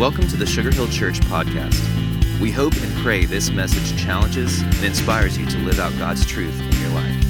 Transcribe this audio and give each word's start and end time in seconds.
Welcome 0.00 0.26
to 0.28 0.36
the 0.38 0.46
Sugar 0.46 0.70
Hill 0.70 0.88
Church 0.88 1.20
podcast. 1.20 1.78
We 2.40 2.50
hope 2.50 2.72
and 2.74 2.90
pray 3.02 3.26
this 3.26 3.50
message 3.50 4.02
challenges 4.02 4.62
and 4.62 4.82
inspires 4.82 5.36
you 5.36 5.44
to 5.44 5.58
live 5.58 5.78
out 5.78 5.92
God's 5.98 6.24
truth 6.24 6.58
in 6.58 6.72
your 6.80 6.88
life. 6.92 7.24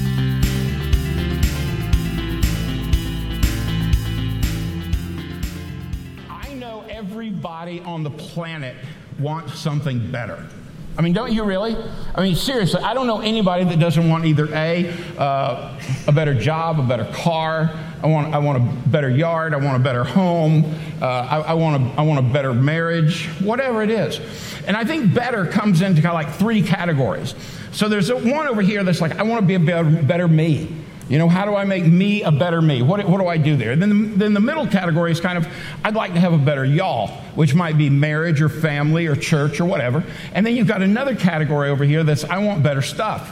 I 6.29 6.53
know 6.53 6.85
everybody 6.89 7.81
on 7.81 8.03
the 8.03 8.11
planet 8.11 8.77
wants 9.19 9.59
something 9.59 10.09
better. 10.09 10.47
I 10.97 11.01
mean, 11.01 11.11
don't 11.11 11.33
you 11.33 11.43
really? 11.43 11.75
I 12.15 12.21
mean, 12.21 12.35
seriously, 12.35 12.81
I 12.81 12.93
don't 12.93 13.05
know 13.05 13.19
anybody 13.19 13.65
that 13.65 13.79
doesn't 13.79 14.07
want 14.07 14.23
either 14.23 14.47
A, 14.55 14.93
uh, 15.17 15.77
a 16.07 16.11
better 16.13 16.33
job, 16.33 16.79
a 16.79 16.83
better 16.83 17.11
car, 17.11 17.77
I 18.03 18.07
want, 18.07 18.33
I 18.33 18.39
want 18.39 18.57
a 18.57 18.89
better 18.89 19.09
yard, 19.09 19.53
I 19.53 19.57
want 19.57 19.75
a 19.75 19.83
better 19.83 20.03
home, 20.03 20.65
uh, 21.01 21.05
I, 21.05 21.39
I, 21.39 21.53
want 21.53 21.83
a, 21.83 21.99
I 21.99 22.03
want 22.03 22.19
a 22.19 22.33
better 22.33 22.53
marriage, 22.53 23.27
whatever 23.39 23.83
it 23.83 23.91
is. 23.91 24.19
And 24.65 24.75
I 24.75 24.83
think 24.83 25.13
better 25.13 25.45
comes 25.45 25.81
into 25.81 26.01
kind 26.01 26.15
of 26.15 26.25
like 26.25 26.33
three 26.33 26.63
categories. 26.63 27.35
So 27.71 27.87
there's 27.87 28.09
a, 28.09 28.15
one 28.15 28.47
over 28.47 28.61
here 28.61 28.83
that's 28.83 29.01
like, 29.01 29.17
I 29.17 29.23
want 29.23 29.41
to 29.41 29.45
be 29.45 29.55
a 29.55 29.59
better, 29.59 29.83
better 29.83 30.27
me. 30.27 30.75
You 31.09 31.17
know, 31.17 31.27
how 31.27 31.45
do 31.45 31.55
I 31.55 31.65
make 31.65 31.85
me 31.85 32.23
a 32.23 32.31
better 32.31 32.61
me? 32.61 32.81
What, 32.81 33.05
what 33.05 33.19
do 33.19 33.27
I 33.27 33.35
do 33.35 33.57
there? 33.57 33.75
Then 33.75 33.89
the, 33.89 34.17
then 34.17 34.33
the 34.33 34.39
middle 34.39 34.65
category 34.65 35.11
is 35.11 35.19
kind 35.19 35.37
of, 35.37 35.45
I'd 35.83 35.93
like 35.93 36.13
to 36.13 36.19
have 36.21 36.31
a 36.31 36.37
better 36.37 36.63
y'all, 36.63 37.07
which 37.35 37.53
might 37.53 37.77
be 37.77 37.89
marriage 37.89 38.41
or 38.41 38.47
family 38.47 39.07
or 39.07 39.15
church 39.15 39.59
or 39.59 39.65
whatever. 39.65 40.05
And 40.33 40.45
then 40.45 40.55
you've 40.55 40.69
got 40.69 40.81
another 40.81 41.13
category 41.13 41.69
over 41.69 41.83
here 41.83 42.05
that's, 42.05 42.23
I 42.23 42.37
want 42.37 42.63
better 42.63 42.81
stuff, 42.81 43.29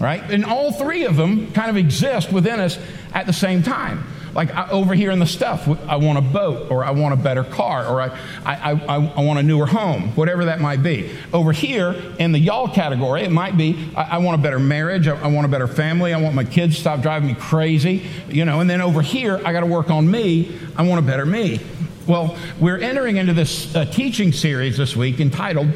right? 0.00 0.22
And 0.30 0.44
all 0.44 0.72
three 0.72 1.04
of 1.04 1.16
them 1.16 1.52
kind 1.52 1.70
of 1.70 1.76
exist 1.76 2.32
within 2.32 2.58
us 2.58 2.78
at 3.12 3.26
the 3.26 3.32
same 3.32 3.62
time. 3.62 4.04
Like 4.34 4.54
I, 4.54 4.70
over 4.70 4.94
here 4.94 5.10
in 5.10 5.18
the 5.18 5.26
stuff, 5.26 5.68
I 5.88 5.96
want 5.96 6.18
a 6.18 6.22
boat, 6.22 6.70
or 6.70 6.84
I 6.84 6.92
want 6.92 7.14
a 7.14 7.16
better 7.16 7.42
car, 7.42 7.86
or 7.86 8.00
I, 8.00 8.16
I, 8.44 8.72
I, 8.72 8.94
I 8.94 9.24
want 9.24 9.40
a 9.40 9.42
newer 9.42 9.66
home, 9.66 10.14
whatever 10.14 10.44
that 10.46 10.60
might 10.60 10.82
be. 10.82 11.10
Over 11.32 11.52
here 11.52 12.00
in 12.18 12.32
the 12.32 12.38
y'all 12.38 12.68
category, 12.68 13.22
it 13.22 13.32
might 13.32 13.56
be 13.56 13.90
I, 13.96 14.02
I 14.02 14.18
want 14.18 14.38
a 14.38 14.42
better 14.42 14.60
marriage, 14.60 15.08
I, 15.08 15.20
I, 15.20 15.26
want 15.26 15.46
a 15.46 15.48
better 15.48 15.66
family, 15.66 16.14
I 16.14 16.20
want 16.20 16.34
my 16.34 16.44
kids 16.44 16.76
to 16.76 16.80
stop 16.80 17.00
driving 17.00 17.28
me 17.28 17.34
crazy, 17.34 18.06
you 18.28 18.44
know. 18.44 18.60
And 18.60 18.70
then 18.70 18.80
over 18.80 19.02
here, 19.02 19.40
I 19.44 19.52
got 19.52 19.60
to 19.60 19.66
work 19.66 19.90
on 19.90 20.08
me. 20.08 20.56
I 20.76 20.82
want 20.82 21.04
a 21.04 21.06
better 21.06 21.26
me. 21.26 21.60
Well, 22.06 22.36
we're 22.60 22.78
entering 22.78 23.16
into 23.16 23.32
this 23.32 23.74
uh, 23.74 23.84
teaching 23.84 24.32
series 24.32 24.76
this 24.76 24.96
week 24.96 25.20
entitled 25.20 25.68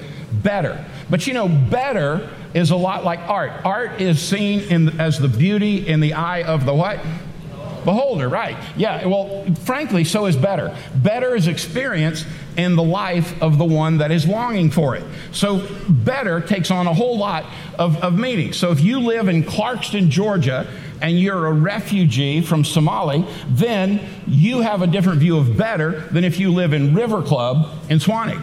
Better. 0.42 0.84
But 1.10 1.26
you 1.26 1.34
know, 1.34 1.48
better 1.48 2.28
is 2.54 2.70
a 2.70 2.76
lot 2.76 3.04
like 3.04 3.18
art. 3.20 3.52
Art 3.64 4.00
is 4.00 4.22
seen 4.22 4.60
in, 4.60 5.00
as 5.00 5.18
the 5.18 5.28
beauty 5.28 5.86
in 5.86 6.00
the 6.00 6.14
eye 6.14 6.42
of 6.42 6.64
the 6.64 6.72
what? 6.72 7.00
Beholder, 7.84 8.30
right. 8.30 8.56
Yeah, 8.76 9.06
well, 9.06 9.44
frankly, 9.64 10.04
so 10.04 10.24
is 10.24 10.36
better. 10.36 10.74
Better 10.94 11.34
is 11.34 11.48
experience 11.48 12.24
in 12.56 12.76
the 12.76 12.82
life 12.82 13.40
of 13.42 13.58
the 13.58 13.64
one 13.64 13.98
that 13.98 14.10
is 14.10 14.26
longing 14.26 14.70
for 14.70 14.96
it. 14.96 15.04
So, 15.32 15.66
better 15.88 16.40
takes 16.40 16.70
on 16.70 16.86
a 16.86 16.94
whole 16.94 17.18
lot 17.18 17.44
of, 17.78 17.98
of 17.98 18.18
meaning. 18.18 18.54
So, 18.54 18.70
if 18.70 18.80
you 18.80 19.00
live 19.00 19.28
in 19.28 19.42
Clarkston, 19.42 20.08
Georgia, 20.08 20.66
and 21.02 21.20
you're 21.20 21.46
a 21.46 21.52
refugee 21.52 22.40
from 22.40 22.62
Somalia, 22.62 23.28
then 23.48 24.00
you 24.26 24.62
have 24.62 24.80
a 24.80 24.86
different 24.86 25.18
view 25.18 25.36
of 25.36 25.58
better 25.58 26.00
than 26.10 26.24
if 26.24 26.38
you 26.38 26.52
live 26.52 26.72
in 26.72 26.94
River 26.94 27.20
Club 27.20 27.68
in 27.90 27.98
Suwanee 27.98 28.42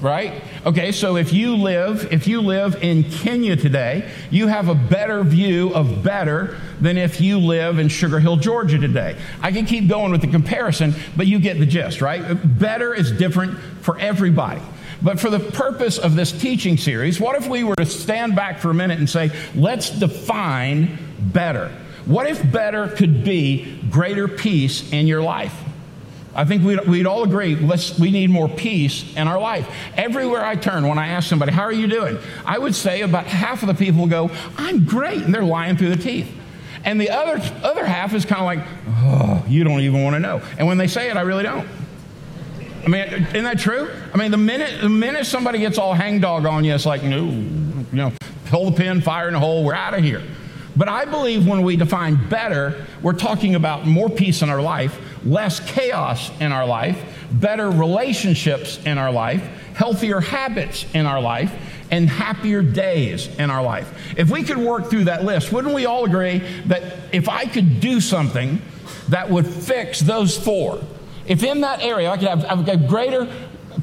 right? 0.00 0.42
Okay, 0.64 0.92
so 0.92 1.16
if 1.16 1.32
you 1.32 1.56
live 1.56 2.12
if 2.12 2.26
you 2.26 2.40
live 2.40 2.82
in 2.82 3.04
Kenya 3.04 3.56
today, 3.56 4.10
you 4.30 4.46
have 4.46 4.68
a 4.68 4.74
better 4.74 5.22
view 5.22 5.74
of 5.74 6.02
better 6.02 6.58
than 6.80 6.96
if 6.96 7.20
you 7.20 7.38
live 7.38 7.78
in 7.78 7.88
Sugar 7.88 8.20
Hill, 8.20 8.36
Georgia 8.36 8.78
today. 8.78 9.16
I 9.42 9.52
can 9.52 9.66
keep 9.66 9.88
going 9.88 10.12
with 10.12 10.20
the 10.22 10.28
comparison, 10.28 10.94
but 11.16 11.26
you 11.26 11.38
get 11.38 11.58
the 11.58 11.66
gist, 11.66 12.00
right? 12.00 12.20
Better 12.58 12.94
is 12.94 13.12
different 13.12 13.58
for 13.82 13.98
everybody. 13.98 14.62
But 15.02 15.18
for 15.18 15.30
the 15.30 15.40
purpose 15.40 15.98
of 15.98 16.14
this 16.14 16.30
teaching 16.30 16.76
series, 16.76 17.18
what 17.18 17.36
if 17.36 17.48
we 17.48 17.64
were 17.64 17.76
to 17.76 17.86
stand 17.86 18.36
back 18.36 18.58
for 18.58 18.70
a 18.70 18.74
minute 18.74 18.98
and 18.98 19.08
say, 19.08 19.30
let's 19.54 19.90
define 19.90 20.98
better? 21.18 21.68
What 22.04 22.26
if 22.26 22.50
better 22.52 22.88
could 22.88 23.24
be 23.24 23.80
greater 23.90 24.28
peace 24.28 24.92
in 24.92 25.06
your 25.06 25.22
life? 25.22 25.54
I 26.34 26.44
think 26.44 26.64
we'd, 26.64 26.86
we'd 26.86 27.06
all 27.06 27.24
agree 27.24 27.56
let's, 27.56 27.98
we 27.98 28.10
need 28.10 28.30
more 28.30 28.48
peace 28.48 29.04
in 29.16 29.26
our 29.26 29.40
life. 29.40 29.68
Everywhere 29.96 30.44
I 30.44 30.54
turn, 30.54 30.86
when 30.86 30.98
I 30.98 31.08
ask 31.08 31.28
somebody, 31.28 31.52
How 31.52 31.62
are 31.62 31.72
you 31.72 31.86
doing? 31.86 32.18
I 32.46 32.58
would 32.58 32.74
say 32.74 33.02
about 33.02 33.26
half 33.26 33.62
of 33.62 33.68
the 33.68 33.74
people 33.74 34.06
go, 34.06 34.30
I'm 34.56 34.84
great. 34.84 35.22
And 35.22 35.34
they're 35.34 35.42
lying 35.44 35.76
through 35.76 35.90
the 35.90 36.02
teeth. 36.02 36.30
And 36.84 37.00
the 37.00 37.10
other, 37.10 37.42
other 37.62 37.84
half 37.84 38.14
is 38.14 38.24
kind 38.24 38.40
of 38.40 38.46
like, 38.46 38.66
Oh, 39.02 39.44
you 39.48 39.64
don't 39.64 39.80
even 39.80 40.02
want 40.02 40.14
to 40.14 40.20
know. 40.20 40.40
And 40.58 40.66
when 40.66 40.78
they 40.78 40.86
say 40.86 41.10
it, 41.10 41.16
I 41.16 41.22
really 41.22 41.42
don't. 41.42 41.68
I 42.84 42.88
mean, 42.88 43.02
isn't 43.02 43.44
that 43.44 43.58
true? 43.58 43.90
I 44.14 44.16
mean, 44.16 44.30
the 44.30 44.38
minute, 44.38 44.80
the 44.80 44.88
minute 44.88 45.26
somebody 45.26 45.58
gets 45.58 45.76
all 45.76 45.92
hangdog 45.92 46.46
on 46.46 46.64
you, 46.64 46.74
it's 46.74 46.86
like, 46.86 47.02
no, 47.02 47.24
you 47.26 47.86
know, 47.92 48.12
pull 48.46 48.70
the 48.70 48.76
pin, 48.76 49.02
fire 49.02 49.28
in 49.28 49.34
the 49.34 49.40
hole, 49.40 49.64
we're 49.64 49.74
out 49.74 49.92
of 49.92 50.02
here. 50.02 50.22
But 50.76 50.88
I 50.88 51.04
believe 51.04 51.46
when 51.46 51.62
we 51.62 51.76
define 51.76 52.28
better, 52.28 52.86
we're 53.02 53.12
talking 53.12 53.54
about 53.54 53.86
more 53.86 54.08
peace 54.08 54.40
in 54.40 54.48
our 54.48 54.62
life, 54.62 54.98
less 55.24 55.60
chaos 55.60 56.30
in 56.40 56.52
our 56.52 56.66
life, 56.66 57.02
better 57.32 57.70
relationships 57.70 58.78
in 58.84 58.98
our 58.98 59.12
life, 59.12 59.42
healthier 59.74 60.20
habits 60.20 60.86
in 60.94 61.06
our 61.06 61.20
life, 61.20 61.52
and 61.90 62.08
happier 62.08 62.62
days 62.62 63.26
in 63.38 63.50
our 63.50 63.62
life. 63.62 63.92
If 64.16 64.30
we 64.30 64.42
could 64.42 64.58
work 64.58 64.90
through 64.90 65.04
that 65.04 65.24
list, 65.24 65.52
wouldn't 65.52 65.74
we 65.74 65.86
all 65.86 66.04
agree 66.04 66.38
that 66.66 66.82
if 67.12 67.28
I 67.28 67.46
could 67.46 67.80
do 67.80 68.00
something 68.00 68.62
that 69.08 69.28
would 69.28 69.46
fix 69.46 70.00
those 70.00 70.38
four, 70.38 70.80
if 71.26 71.42
in 71.42 71.62
that 71.62 71.82
area 71.82 72.10
I 72.10 72.16
could 72.16 72.28
have, 72.28 72.68
a 72.68 72.76
greater 72.76 73.28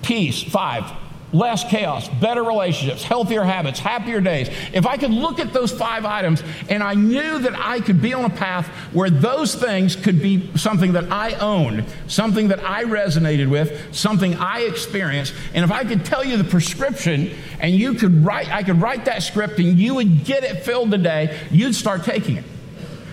peace, 0.03 0.41
five, 0.41 0.89
less 1.33 1.63
chaos, 1.69 2.07
better 2.07 2.43
relationships, 2.43 3.03
healthier 3.03 3.43
habits, 3.43 3.79
happier 3.79 4.21
days. 4.21 4.49
If 4.73 4.85
I 4.85 4.97
could 4.97 5.11
look 5.11 5.39
at 5.39 5.51
those 5.51 5.71
five 5.71 6.05
items 6.05 6.41
and 6.69 6.81
I 6.81 6.93
knew 6.93 7.39
that 7.39 7.53
I 7.57 7.81
could 7.81 8.01
be 8.01 8.13
on 8.13 8.25
a 8.25 8.29
path 8.29 8.67
where 8.93 9.09
those 9.09 9.53
things 9.53 9.95
could 9.95 10.21
be 10.21 10.49
something 10.55 10.93
that 10.93 11.11
I 11.11 11.33
owned, 11.33 11.83
something 12.07 12.47
that 12.47 12.63
I 12.63 12.85
resonated 12.85 13.49
with, 13.49 13.93
something 13.93 14.35
I 14.35 14.61
experienced, 14.61 15.33
and 15.53 15.65
if 15.65 15.71
I 15.71 15.83
could 15.83 16.05
tell 16.05 16.23
you 16.23 16.37
the 16.37 16.45
prescription 16.45 17.31
and 17.59 17.73
you 17.73 17.93
could 17.95 18.23
write, 18.23 18.49
I 18.49 18.63
could 18.63 18.81
write 18.81 19.05
that 19.05 19.23
script 19.23 19.59
and 19.59 19.77
you 19.77 19.95
would 19.95 20.23
get 20.23 20.43
it 20.43 20.63
filled 20.63 20.91
today, 20.91 21.37
you'd 21.51 21.75
start 21.75 22.03
taking 22.03 22.37
it. 22.37 22.45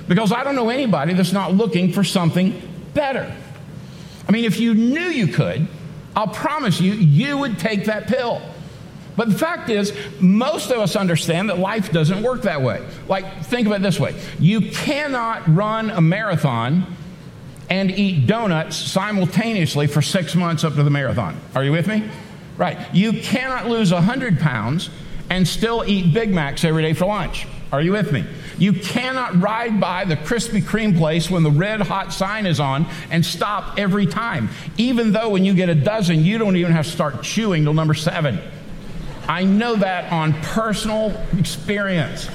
Because 0.07 0.33
I 0.33 0.45
don't 0.45 0.55
know 0.55 0.69
anybody 0.69 1.15
that's 1.15 1.33
not 1.33 1.55
looking 1.55 1.93
for 1.93 2.05
something 2.05 2.61
better. 2.93 3.35
I 4.29 4.33
mean, 4.33 4.45
if 4.45 4.61
you 4.61 4.75
knew 4.75 5.01
you 5.01 5.29
could, 5.29 5.67
I'll 6.17 6.29
promise 6.29 6.81
you, 6.81 6.93
you 6.93 7.39
would 7.39 7.59
take 7.59 7.87
that 7.87 8.07
pill. 8.07 8.41
But 9.17 9.29
the 9.29 9.39
fact 9.39 9.71
is, 9.71 9.93
most 10.21 10.71
of 10.71 10.79
us 10.79 10.97
understand 10.97 11.49
that 11.49 11.59
life 11.59 11.93
doesn't 11.93 12.23
work 12.23 12.43
that 12.43 12.63
way. 12.63 12.85
Like, 13.09 13.45
think 13.45 13.67
of 13.67 13.73
it 13.73 13.83
this 13.83 14.01
way 14.01 14.15
you 14.39 14.71
cannot 14.71 15.47
run 15.55 15.91
a 15.91 16.01
marathon 16.01 16.87
and 17.71 17.91
eat 17.91 18.27
donuts 18.27 18.77
simultaneously 18.77 19.87
for 19.87 20.03
six 20.03 20.35
months 20.35 20.65
up 20.65 20.75
to 20.75 20.83
the 20.83 20.91
marathon. 20.91 21.41
Are 21.55 21.65
you 21.65 21.73
with 21.73 21.87
me? 21.87 22.09
Right. 22.57 22.79
You 22.95 23.15
cannot 23.15 23.69
lose 23.69 23.93
100 23.93 24.39
pounds 24.39 24.91
and 25.31 25.47
still 25.47 25.85
eat 25.87 26.13
Big 26.13 26.33
Macs 26.33 26.65
every 26.65 26.83
day 26.83 26.93
for 26.93 27.07
lunch. 27.07 27.47
Are 27.73 27.81
you 27.81 27.93
with 27.93 28.13
me? 28.13 28.25
You 28.59 28.73
cannot 28.73 29.41
ride 29.41 29.81
by 29.81 30.05
the 30.05 30.17
Krispy 30.17 30.63
Kreme 30.63 30.97
place 30.97 31.31
when 31.31 31.43
the 31.43 31.51
red 31.51 31.81
hot 31.81 32.13
sign 32.13 32.47
is 32.47 32.61
on 32.61 32.87
and 33.11 33.25
stop 33.25 33.79
every 33.79 34.07
time. 34.07 34.49
Even 34.77 35.13
though 35.13 35.31
when 35.31 35.45
you 35.45 35.55
get 35.55 35.69
a 35.69 35.75
dozen, 35.75 36.25
you 36.25 36.39
don't 36.39 36.57
even 36.57 36.73
have 36.73 36.87
to 36.87 36.91
start 36.93 37.23
chewing 37.23 37.65
till 37.65 37.75
number 37.75 37.95
seven. 37.95 38.39
I 39.27 39.45
know 39.45 39.77
that 39.77 40.13
on 40.13 40.35
personal 40.35 41.19
experience. 41.39 42.29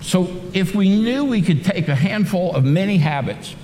So, 0.00 0.40
if 0.52 0.74
we 0.74 0.88
knew 0.88 1.24
we 1.24 1.42
could 1.42 1.64
take 1.64 1.88
a 1.88 1.94
handful 1.94 2.54
of 2.54 2.64
many 2.64 2.98
habits 2.98 3.56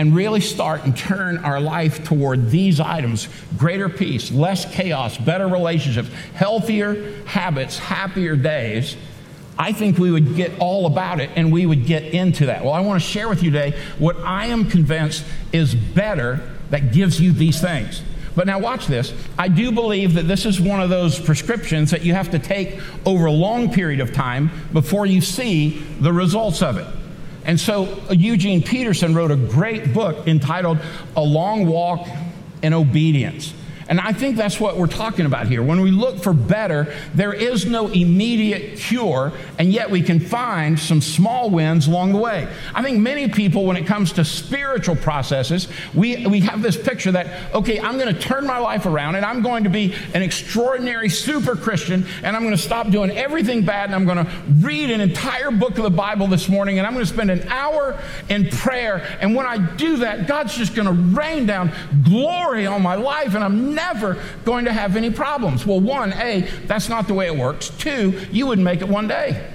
and 0.00 0.16
really 0.16 0.40
start 0.40 0.82
and 0.84 0.96
turn 0.96 1.36
our 1.44 1.60
life 1.60 2.02
toward 2.04 2.50
these 2.50 2.80
items 2.80 3.28
greater 3.58 3.86
peace, 3.86 4.32
less 4.32 4.64
chaos, 4.72 5.18
better 5.18 5.46
relationships, 5.46 6.08
healthier 6.32 7.22
habits, 7.26 7.78
happier 7.78 8.34
days. 8.34 8.96
I 9.58 9.72
think 9.72 9.98
we 9.98 10.10
would 10.10 10.36
get 10.36 10.58
all 10.58 10.86
about 10.86 11.20
it 11.20 11.28
and 11.36 11.52
we 11.52 11.66
would 11.66 11.84
get 11.84 12.02
into 12.02 12.46
that. 12.46 12.64
Well, 12.64 12.72
I 12.72 12.80
want 12.80 13.02
to 13.02 13.06
share 13.06 13.28
with 13.28 13.42
you 13.42 13.50
today 13.50 13.78
what 13.98 14.16
I 14.20 14.46
am 14.46 14.70
convinced 14.70 15.22
is 15.52 15.74
better 15.74 16.50
that 16.70 16.94
gives 16.94 17.20
you 17.20 17.32
these 17.32 17.60
things. 17.60 18.00
But 18.34 18.46
now, 18.46 18.58
watch 18.58 18.86
this. 18.86 19.12
I 19.38 19.48
do 19.48 19.70
believe 19.70 20.14
that 20.14 20.22
this 20.22 20.46
is 20.46 20.58
one 20.62 20.80
of 20.80 20.88
those 20.88 21.20
prescriptions 21.20 21.90
that 21.90 22.04
you 22.04 22.14
have 22.14 22.30
to 22.30 22.38
take 22.38 22.80
over 23.04 23.26
a 23.26 23.32
long 23.32 23.70
period 23.70 24.00
of 24.00 24.14
time 24.14 24.50
before 24.72 25.04
you 25.04 25.20
see 25.20 25.80
the 26.00 26.12
results 26.12 26.62
of 26.62 26.78
it. 26.78 26.86
And 27.44 27.58
so 27.58 27.84
uh, 28.08 28.12
Eugene 28.12 28.62
Peterson 28.62 29.14
wrote 29.14 29.30
a 29.30 29.36
great 29.36 29.92
book 29.94 30.26
entitled 30.26 30.78
A 31.16 31.22
Long 31.22 31.66
Walk 31.66 32.06
in 32.62 32.72
Obedience. 32.74 33.54
And 33.90 34.00
I 34.00 34.12
think 34.12 34.36
that's 34.36 34.60
what 34.60 34.76
we're 34.76 34.86
talking 34.86 35.26
about 35.26 35.48
here. 35.48 35.64
When 35.64 35.80
we 35.80 35.90
look 35.90 36.22
for 36.22 36.32
better, 36.32 36.94
there 37.12 37.32
is 37.32 37.66
no 37.66 37.88
immediate 37.88 38.78
cure, 38.78 39.32
and 39.58 39.72
yet 39.72 39.90
we 39.90 40.00
can 40.00 40.20
find 40.20 40.78
some 40.78 41.00
small 41.00 41.50
wins 41.50 41.88
along 41.88 42.12
the 42.12 42.18
way. 42.18 42.48
I 42.72 42.84
think 42.84 43.00
many 43.00 43.28
people, 43.28 43.64
when 43.64 43.76
it 43.76 43.86
comes 43.86 44.12
to 44.12 44.24
spiritual 44.24 44.94
processes, 44.94 45.66
we, 45.92 46.24
we 46.28 46.38
have 46.38 46.62
this 46.62 46.80
picture 46.80 47.10
that, 47.10 47.52
okay, 47.52 47.80
I'm 47.80 47.98
going 47.98 48.14
to 48.14 48.20
turn 48.20 48.46
my 48.46 48.58
life 48.58 48.86
around 48.86 49.16
and 49.16 49.26
I'm 49.26 49.42
going 49.42 49.64
to 49.64 49.70
be 49.70 49.92
an 50.14 50.22
extraordinary 50.22 51.08
super 51.08 51.56
Christian 51.56 52.06
and 52.22 52.36
I'm 52.36 52.42
going 52.42 52.56
to 52.56 52.62
stop 52.62 52.90
doing 52.90 53.10
everything 53.10 53.64
bad 53.64 53.86
and 53.86 53.96
I'm 53.96 54.04
going 54.04 54.24
to 54.24 54.30
read 54.60 54.90
an 54.90 55.00
entire 55.00 55.50
book 55.50 55.78
of 55.78 55.82
the 55.82 55.90
Bible 55.90 56.28
this 56.28 56.48
morning 56.48 56.78
and 56.78 56.86
I'm 56.86 56.92
going 56.92 57.04
to 57.04 57.12
spend 57.12 57.32
an 57.32 57.42
hour 57.48 58.00
in 58.28 58.50
prayer. 58.50 59.18
And 59.20 59.34
when 59.34 59.46
I 59.46 59.58
do 59.74 59.96
that, 59.96 60.28
God's 60.28 60.56
just 60.56 60.76
going 60.76 60.86
to 60.86 60.94
rain 60.94 61.46
down 61.46 61.72
glory 62.04 62.66
on 62.66 62.82
my 62.82 62.94
life 62.94 63.34
and 63.34 63.42
I'm 63.42 63.79
never 63.80 64.22
going 64.44 64.64
to 64.66 64.72
have 64.72 64.96
any 64.96 65.10
problems. 65.10 65.66
Well, 65.66 65.80
one, 65.80 66.12
A, 66.14 66.48
that's 66.66 66.88
not 66.88 67.06
the 67.06 67.14
way 67.14 67.26
it 67.26 67.36
works. 67.36 67.70
Two, 67.70 68.18
you 68.30 68.46
wouldn't 68.46 68.64
make 68.64 68.80
it 68.80 68.88
one 68.88 69.08
day. 69.08 69.48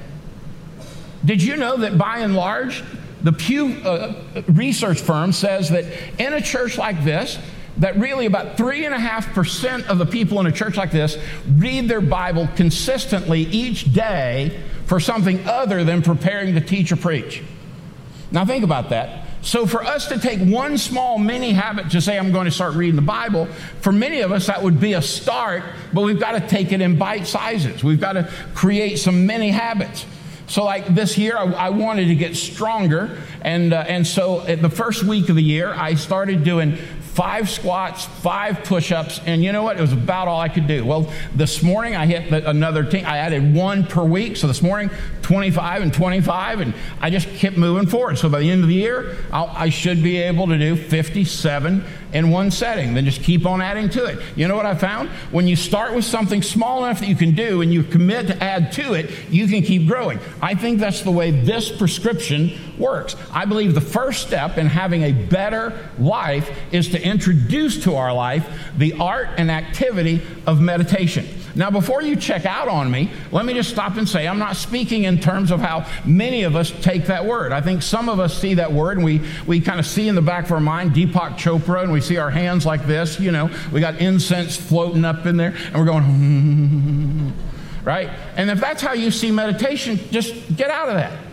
Did 1.24 1.42
you 1.42 1.57
know 1.57 1.77
that 1.77 1.98
by 1.98 2.19
and 2.19 2.36
large, 2.36 2.83
the 3.24 3.33
Pew 3.33 3.74
uh, 3.83 4.13
research 4.48 5.01
firm 5.01 5.31
says 5.31 5.69
that 5.69 5.86
in 6.19 6.33
a 6.33 6.42
church 6.42 6.77
like 6.77 7.04
this, 7.04 7.39
that 7.77 7.98
really 7.98 8.25
about 8.25 8.57
3.5% 8.57 9.88
of 9.88 9.98
the 9.98 10.06
people 10.06 10.39
in 10.39 10.45
a 10.45 10.51
church 10.51 10.78
like 10.78 10.92
this 10.92 11.18
read 11.57 11.89
their 11.89 12.01
Bible 12.01 12.48
consistently 12.56 13.42
each 13.42 13.94
day 13.94 14.57
for 14.86 15.00
something 15.00 15.45
other 15.48 15.83
than 15.83 16.01
preparing 16.01 16.54
to 16.54 16.62
teach 16.62 16.92
or 16.92 16.95
preach. 16.95 17.44
Now, 18.31 18.45
think 18.45 18.63
about 18.63 18.89
that. 18.89 19.25
So, 19.45 19.68
for 19.68 19.83
us 19.83 20.07
to 20.07 20.18
take 20.18 20.39
one 20.39 20.75
small 20.75 21.19
mini 21.19 21.51
habit 21.53 21.92
to 21.92 22.01
say, 22.01 22.18
I'm 22.18 22.31
going 22.31 22.45
to 22.45 22.51
start 22.51 22.74
reading 22.74 22.95
the 22.95 23.03
Bible, 23.03 23.45
for 23.80 23.92
many 23.92 24.21
of 24.21 24.31
us, 24.31 24.47
that 24.47 24.63
would 24.63 24.80
be 24.80 24.94
a 24.94 25.03
start, 25.03 25.63
but 25.94 26.01
we've 26.01 26.19
got 26.19 26.31
to 26.31 26.47
take 26.47 26.71
it 26.71 26.81
in 26.81 26.97
bite 26.97 27.27
sizes. 27.27 27.83
We've 27.83 28.01
got 28.01 28.13
to 28.13 28.27
create 28.56 28.97
some 28.97 29.27
mini 29.27 29.51
habits. 29.51 30.07
So, 30.47 30.63
like 30.63 30.88
this 30.88 31.19
year, 31.19 31.38
I, 31.38 31.44
I 31.44 31.69
wanted 31.69 32.07
to 32.07 32.15
get 32.15 32.36
stronger. 32.36 33.21
And, 33.44 33.71
uh, 33.71 33.86
and 33.88 34.07
so, 34.07 34.39
the 34.39 34.69
first 34.69 35.03
week 35.03 35.30
of 35.30 35.36
the 35.36 35.44
year, 35.44 35.71
I 35.71 35.94
started 35.94 36.44
doing 36.44 36.80
five 37.16 37.50
squats, 37.50 38.04
five 38.06 38.66
push 38.66 38.92
ups, 38.92 39.22
and 39.26 39.42
you 39.42 39.54
know 39.54 39.64
what? 39.64 39.78
It 39.78 39.82
was 39.82 39.94
about 39.94 40.28
all 40.28 40.42
I 40.42 40.50
could 40.50 40.68
do. 40.68 40.84
Well, 40.84 41.10
this 41.34 41.64
morning 41.64 41.96
I 41.96 42.06
hit 42.06 42.30
the, 42.30 42.48
another 42.50 42.84
team. 42.84 43.06
I 43.06 43.20
added 43.20 43.56
one 43.56 43.86
per 43.88 44.04
week. 44.04 44.36
So 44.36 44.48
this 44.48 44.62
morning, 44.62 44.90
25 45.22 45.82
and 45.82 45.94
25, 45.94 46.60
and 46.60 46.74
I 47.00 47.10
just 47.10 47.30
kept 47.30 47.56
moving 47.56 47.88
forward. 47.88 48.18
So 48.18 48.28
by 48.28 48.40
the 48.40 48.52
end 48.52 48.64
of 48.64 48.68
the 48.68 48.76
year, 48.76 49.16
I'll, 49.32 49.50
i 49.56 49.70
should 49.70 50.04
be 50.04 50.18
able 50.18 50.48
to 50.48 50.58
do 50.58 50.76
57 50.76 51.86
in 52.14 52.30
one 52.32 52.52
setting. 52.52 52.94
Then 52.94 53.06
just 53.06 53.24
keep 53.24 53.46
on 53.46 53.62
adding 53.62 53.90
to 53.90 54.06
it. 54.06 54.20
You 54.36 54.48
know 54.48 54.56
what 54.56 54.66
I 54.66 54.76
found? 54.76 55.10
When 55.32 55.48
you 55.48 55.56
start 55.56 55.96
with 55.96 56.06
something 56.06 56.42
small 56.42 56.86
enough 56.86 57.00
that 57.00 57.08
you 57.10 57.16
can 57.16 57.34
do 57.34 57.62
and 57.62 57.74
you 57.74 57.84
commit 57.84 58.28
to 58.28 58.44
add 58.44 58.72
to 58.74 58.94
it, 58.94 59.12
you 59.30 59.48
can 59.48 59.64
keep 59.64 59.88
growing. 59.88 60.20
I 60.42 60.56
think 60.56 60.80
that's 60.80 61.02
the 61.02 61.12
way 61.12 61.32
this 61.32 61.72
prescription 61.72 62.58
works. 62.78 63.16
I 63.32 63.46
believe 63.46 63.74
the 63.74 63.82
first 63.82 64.28
step 64.28 64.58
in 64.58 64.68
having 64.68 65.04
a 65.04 65.12
better 65.12 65.90
life 66.00 66.50
is 66.72 66.90
to 66.90 67.05
introduce 67.06 67.84
to 67.84 67.96
our 67.96 68.13
life 68.13 68.48
the 68.78 68.94
art 68.94 69.30
and 69.38 69.50
activity 69.52 70.22
of 70.46 70.60
meditation. 70.60 71.25
Now, 71.56 71.72
before 71.72 72.02
you 72.02 72.18
check 72.18 72.46
out 72.46 72.68
on 72.68 72.92
me, 72.92 73.10
let 73.31 73.46
me 73.46 73.54
just 73.54 73.69
stop 73.69 73.96
and 73.96 74.07
say 74.07 74.28
I'm 74.28 74.40
not 74.40 74.57
speaking 74.57 75.06
in 75.06 75.19
terms 75.19 75.52
of 75.52 75.62
how 75.62 75.88
many 76.06 76.44
of 76.44 76.56
us 76.56 76.72
take 76.81 77.06
that 77.06 77.25
word. 77.25 77.54
I 77.54 77.62
think 77.62 77.81
some 77.81 78.10
of 78.10 78.19
us 78.19 78.38
see 78.38 78.56
that 78.56 78.74
word 78.74 78.98
and 78.98 79.06
we, 79.06 79.22
we 79.48 79.62
kind 79.62 79.80
of 79.80 79.86
see 79.86 80.10
in 80.10 80.16
the 80.16 80.22
back 80.22 80.46
of 80.46 80.52
our 80.52 80.60
mind 80.60 80.92
Deepak 80.92 81.38
Chopra 81.38 81.84
and 81.84 81.94
we 81.94 82.02
see 82.02 82.18
our 82.18 82.30
hands 82.30 82.66
like 82.66 82.86
this, 82.86 83.19
you 83.22 83.31
know, 83.31 83.50
we 83.72 83.80
got 83.80 84.02
incense 84.02 84.57
floating 84.57 85.06
up 85.06 85.25
in 85.25 85.38
there 85.38 85.56
and 85.68 85.75
we're 85.75 85.86
going, 85.86 87.34
right? 87.86 88.10
And 88.36 88.50
if 88.50 88.60
that's 88.60 88.81
how 88.81 88.92
you 88.92 89.10
see 89.10 89.31
meditation, 89.31 89.98
just 90.12 90.57
get 90.57 90.69
out 90.69 90.90
of 90.90 90.96
that. 90.96 91.25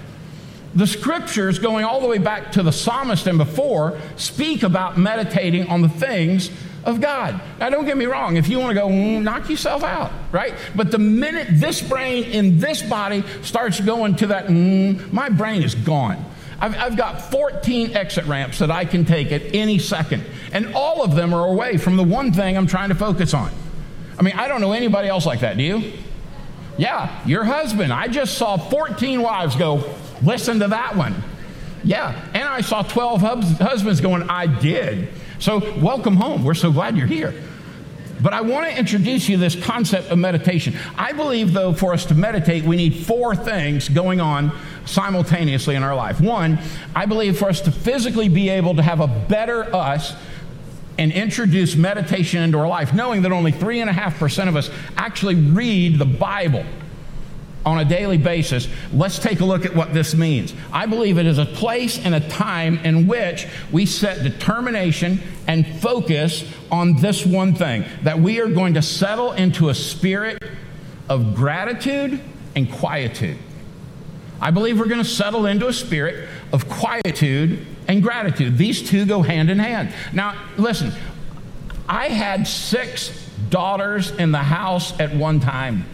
The 0.74 0.86
scriptures, 0.86 1.58
going 1.58 1.84
all 1.84 2.00
the 2.00 2.08
way 2.08 2.18
back 2.18 2.52
to 2.52 2.62
the 2.62 2.72
psalmist 2.72 3.26
and 3.26 3.38
before, 3.38 3.98
speak 4.16 4.62
about 4.62 4.96
meditating 4.96 5.68
on 5.68 5.82
the 5.82 5.88
things 5.88 6.50
of 6.84 7.00
God. 7.00 7.40
Now, 7.60 7.70
don't 7.70 7.84
get 7.84 7.96
me 7.96 8.06
wrong. 8.06 8.36
If 8.36 8.48
you 8.48 8.58
want 8.58 8.70
to 8.70 8.74
go, 8.74 8.88
mm, 8.88 9.22
knock 9.22 9.48
yourself 9.48 9.84
out, 9.84 10.10
right? 10.32 10.54
But 10.74 10.90
the 10.90 10.98
minute 10.98 11.48
this 11.50 11.80
brain 11.80 12.24
in 12.24 12.58
this 12.58 12.82
body 12.82 13.22
starts 13.42 13.80
going 13.80 14.16
to 14.16 14.28
that, 14.28 14.46
mm, 14.46 15.12
my 15.12 15.28
brain 15.28 15.62
is 15.62 15.74
gone. 15.74 16.24
I've, 16.58 16.76
I've, 16.76 16.96
got 16.96 17.30
14 17.30 17.96
exit 17.96 18.24
ramps 18.26 18.60
that 18.60 18.70
I 18.70 18.84
can 18.84 19.04
take 19.04 19.32
at 19.32 19.54
any 19.54 19.78
second, 19.78 20.24
and 20.52 20.74
all 20.74 21.02
of 21.02 21.14
them 21.16 21.34
are 21.34 21.46
away 21.46 21.76
from 21.76 21.96
the 21.96 22.04
one 22.04 22.32
thing 22.32 22.56
I'm 22.56 22.68
trying 22.68 22.90
to 22.90 22.94
focus 22.94 23.34
on. 23.34 23.50
I 24.18 24.22
mean, 24.22 24.34
I 24.34 24.46
don't 24.46 24.60
know 24.60 24.72
anybody 24.72 25.08
else 25.08 25.26
like 25.26 25.40
that, 25.40 25.56
do 25.56 25.62
you? 25.64 25.92
Yeah, 26.78 27.26
your 27.26 27.44
husband. 27.44 27.92
I 27.92 28.08
just 28.08 28.38
saw 28.38 28.56
14 28.56 29.22
wives 29.22 29.56
go, 29.56 29.78
listen 30.22 30.60
to 30.60 30.68
that 30.68 30.96
one. 30.96 31.14
Yeah, 31.84 32.14
and 32.32 32.44
I 32.44 32.60
saw 32.60 32.82
12 32.82 33.20
husbands 33.58 34.00
going, 34.00 34.28
I 34.28 34.46
did. 34.46 35.08
So, 35.40 35.58
welcome 35.80 36.14
home. 36.14 36.44
We're 36.44 36.54
so 36.54 36.70
glad 36.70 36.96
you're 36.96 37.08
here. 37.08 37.34
But 38.22 38.32
I 38.32 38.40
want 38.42 38.70
to 38.70 38.78
introduce 38.78 39.28
you 39.28 39.36
this 39.36 39.56
concept 39.56 40.10
of 40.10 40.18
meditation. 40.18 40.76
I 40.96 41.12
believe, 41.12 41.52
though, 41.52 41.72
for 41.72 41.92
us 41.92 42.06
to 42.06 42.14
meditate, 42.14 42.62
we 42.62 42.76
need 42.76 43.04
four 43.04 43.34
things 43.34 43.88
going 43.88 44.20
on 44.20 44.52
simultaneously 44.84 45.74
in 45.74 45.82
our 45.82 45.96
life. 45.96 46.20
One, 46.20 46.60
I 46.94 47.06
believe 47.06 47.36
for 47.36 47.48
us 47.48 47.60
to 47.62 47.72
physically 47.72 48.28
be 48.28 48.48
able 48.48 48.76
to 48.76 48.82
have 48.82 49.00
a 49.00 49.08
better 49.08 49.74
us 49.74 50.14
and 50.98 51.10
introduce 51.10 51.74
meditation 51.74 52.42
into 52.42 52.58
our 52.58 52.68
life, 52.68 52.94
knowing 52.94 53.22
that 53.22 53.32
only 53.32 53.50
3.5% 53.50 54.48
of 54.48 54.54
us 54.54 54.70
actually 54.96 55.34
read 55.34 55.98
the 55.98 56.04
Bible 56.04 56.64
on 57.64 57.78
a 57.78 57.84
daily 57.84 58.18
basis, 58.18 58.68
let's 58.92 59.18
take 59.18 59.40
a 59.40 59.44
look 59.44 59.64
at 59.64 59.74
what 59.74 59.94
this 59.94 60.14
means. 60.14 60.54
I 60.72 60.86
believe 60.86 61.18
it 61.18 61.26
is 61.26 61.38
a 61.38 61.46
place 61.46 61.98
and 62.04 62.14
a 62.14 62.20
time 62.28 62.78
in 62.78 63.06
which 63.06 63.46
we 63.70 63.86
set 63.86 64.22
determination 64.22 65.20
and 65.46 65.66
focus 65.80 66.44
on 66.70 66.96
this 66.96 67.24
one 67.24 67.54
thing 67.54 67.84
that 68.02 68.18
we 68.18 68.40
are 68.40 68.48
going 68.48 68.74
to 68.74 68.82
settle 68.82 69.32
into 69.32 69.68
a 69.68 69.74
spirit 69.74 70.42
of 71.08 71.34
gratitude 71.34 72.20
and 72.56 72.70
quietude. 72.70 73.38
I 74.40 74.50
believe 74.50 74.78
we're 74.78 74.88
going 74.88 75.02
to 75.02 75.08
settle 75.08 75.46
into 75.46 75.68
a 75.68 75.72
spirit 75.72 76.28
of 76.52 76.68
quietude 76.68 77.64
and 77.86 78.02
gratitude. 78.02 78.58
These 78.58 78.88
two 78.88 79.06
go 79.06 79.22
hand 79.22 79.50
in 79.50 79.60
hand. 79.60 79.94
Now, 80.12 80.34
listen, 80.56 80.92
I 81.88 82.08
had 82.08 82.46
six 82.48 83.28
daughters 83.50 84.10
in 84.10 84.32
the 84.32 84.38
house 84.38 84.98
at 84.98 85.14
one 85.14 85.38
time. 85.38 85.84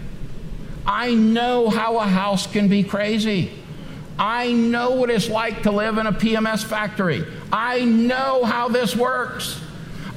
I 0.88 1.12
know 1.14 1.68
how 1.68 1.98
a 1.98 2.04
house 2.04 2.46
can 2.46 2.68
be 2.68 2.82
crazy. 2.82 3.52
I 4.18 4.52
know 4.52 4.92
what 4.92 5.10
it's 5.10 5.28
like 5.28 5.64
to 5.64 5.70
live 5.70 5.98
in 5.98 6.06
a 6.06 6.12
PMS 6.12 6.64
factory. 6.64 7.26
I 7.52 7.84
know 7.84 8.42
how 8.42 8.68
this 8.68 8.96
works. 8.96 9.60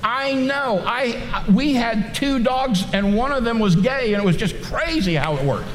I 0.01 0.33
know. 0.33 0.81
I 0.85 1.45
we 1.51 1.73
had 1.73 2.15
two 2.15 2.39
dogs 2.39 2.85
and 2.93 3.15
one 3.15 3.33
of 3.33 3.43
them 3.43 3.59
was 3.59 3.75
gay 3.75 4.13
and 4.13 4.23
it 4.23 4.25
was 4.25 4.37
just 4.37 4.59
crazy 4.63 5.15
how 5.15 5.35
it 5.35 5.45
worked. 5.45 5.67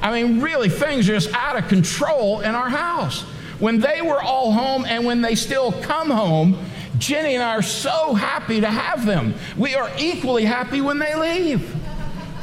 I 0.00 0.12
mean, 0.12 0.40
really 0.40 0.68
things 0.68 1.08
are 1.08 1.14
just 1.14 1.34
out 1.34 1.58
of 1.58 1.68
control 1.68 2.40
in 2.40 2.54
our 2.54 2.68
house. 2.68 3.22
When 3.58 3.80
they 3.80 4.00
were 4.00 4.22
all 4.22 4.52
home 4.52 4.84
and 4.84 5.04
when 5.04 5.22
they 5.22 5.34
still 5.34 5.72
come 5.72 6.08
home, 6.08 6.56
Jenny 6.98 7.34
and 7.34 7.42
I 7.42 7.56
are 7.56 7.62
so 7.62 8.14
happy 8.14 8.60
to 8.60 8.68
have 8.68 9.04
them. 9.04 9.34
We 9.58 9.74
are 9.74 9.90
equally 9.98 10.44
happy 10.44 10.80
when 10.80 11.00
they 11.00 11.16
leave. 11.16 11.83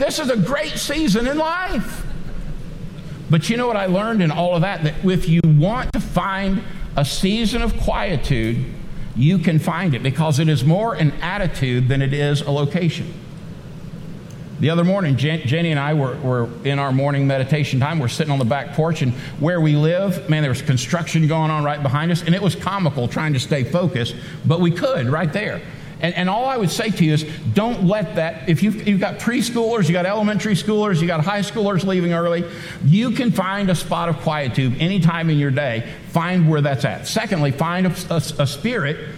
This 0.02 0.18
is 0.18 0.32
a 0.32 0.36
great 0.36 0.80
season 0.80 1.28
in 1.28 1.38
life. 1.38 2.04
But 3.30 3.52
you 3.52 3.56
know 3.56 3.68
what 3.68 3.78
I 3.78 3.86
learned 3.86 4.24
in 4.24 4.32
all 4.32 4.56
of 4.56 4.62
that? 4.62 4.84
That 4.84 5.06
if 5.06 5.30
you 5.30 5.42
want 5.46 5.94
to 5.94 6.00
find 6.00 6.64
a 6.98 7.06
season 7.06 7.62
of 7.62 7.78
quietude, 7.78 8.66
you 9.16 9.38
can 9.38 9.60
find 9.60 9.94
it 9.94 10.02
because 10.02 10.40
it 10.40 10.50
is 10.50 10.66
more 10.66 10.96
an 10.96 11.12
attitude 11.22 11.88
than 11.88 12.02
it 12.02 12.14
is 12.14 12.42
a 12.42 12.50
location. 12.50 13.14
The 14.60 14.72
other 14.72 14.84
morning, 14.84 15.18
Jen, 15.18 15.42
Jenny 15.42 15.70
and 15.70 15.80
I 15.80 15.94
were, 15.94 16.18
were 16.22 16.50
in 16.64 16.80
our 16.80 16.92
morning 16.92 17.28
meditation 17.28 17.80
time. 17.80 18.00
We're 18.00 18.08
sitting 18.08 18.34
on 18.34 18.40
the 18.40 18.46
back 18.46 18.74
porch, 18.74 19.04
and 19.04 19.14
where 19.40 19.62
we 19.62 19.76
live, 19.76 20.28
man, 20.28 20.42
there 20.42 20.50
was 20.50 20.64
construction 20.64 21.28
going 21.28 21.52
on 21.52 21.64
right 21.64 21.82
behind 21.82 22.12
us, 22.12 22.24
and 22.24 22.34
it 22.34 22.42
was 22.42 22.56
comical 22.56 23.08
trying 23.08 23.34
to 23.34 23.40
stay 23.40 23.64
focused, 23.64 24.16
but 24.48 24.62
we 24.62 24.72
could 24.72 25.10
right 25.10 25.32
there. 25.32 25.62
And, 26.02 26.16
and 26.16 26.30
all 26.30 26.46
I 26.46 26.58
would 26.58 26.72
say 26.72 26.90
to 26.90 27.06
you 27.06 27.14
is 27.14 27.24
don't 27.54 27.84
let 27.84 28.16
that, 28.16 28.50
if 28.50 28.64
you've, 28.64 28.88
you've 28.88 29.00
got 29.00 29.20
preschoolers, 29.20 29.84
you've 29.84 29.94
got 29.94 30.06
elementary 30.06 30.56
schoolers, 30.56 31.00
you 31.00 31.08
got 31.08 31.24
high 31.24 31.42
schoolers 31.42 31.86
leaving 31.86 32.14
early, 32.14 32.44
you 32.86 33.12
can 33.12 33.32
find 33.32 33.70
a 33.70 33.76
spot 33.76 34.10
of 34.10 34.18
quietude 34.18 34.82
anytime 34.82 35.30
in 35.30 35.38
your 35.38 35.52
day. 35.52 35.92
Find 36.10 36.50
where 36.50 36.62
that's 36.62 36.86
at. 36.86 37.08
Secondly, 37.08 37.52
find 37.52 37.88
a, 37.88 37.96
a, 38.10 38.22
a 38.40 38.48
spirit 38.48 39.10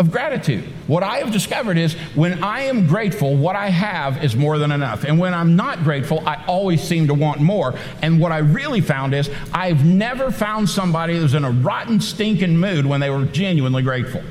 of 0.00 0.10
gratitude. 0.10 0.64
What 0.86 1.02
I 1.02 1.18
have 1.18 1.30
discovered 1.30 1.76
is 1.76 1.92
when 2.14 2.42
I 2.42 2.62
am 2.62 2.86
grateful, 2.86 3.36
what 3.36 3.54
I 3.54 3.68
have 3.68 4.24
is 4.24 4.34
more 4.34 4.56
than 4.56 4.72
enough. 4.72 5.04
And 5.04 5.18
when 5.18 5.34
I'm 5.34 5.56
not 5.56 5.84
grateful, 5.84 6.26
I 6.26 6.42
always 6.46 6.82
seem 6.82 7.06
to 7.08 7.14
want 7.14 7.42
more. 7.42 7.74
And 8.00 8.18
what 8.18 8.32
I 8.32 8.38
really 8.38 8.80
found 8.80 9.12
is 9.12 9.28
I've 9.52 9.84
never 9.84 10.30
found 10.30 10.70
somebody 10.70 11.18
who's 11.18 11.34
in 11.34 11.44
a 11.44 11.50
rotten, 11.50 12.00
stinking 12.00 12.56
mood 12.56 12.86
when 12.86 13.00
they 13.00 13.10
were 13.10 13.26
genuinely 13.26 13.82
grateful. 13.82 14.22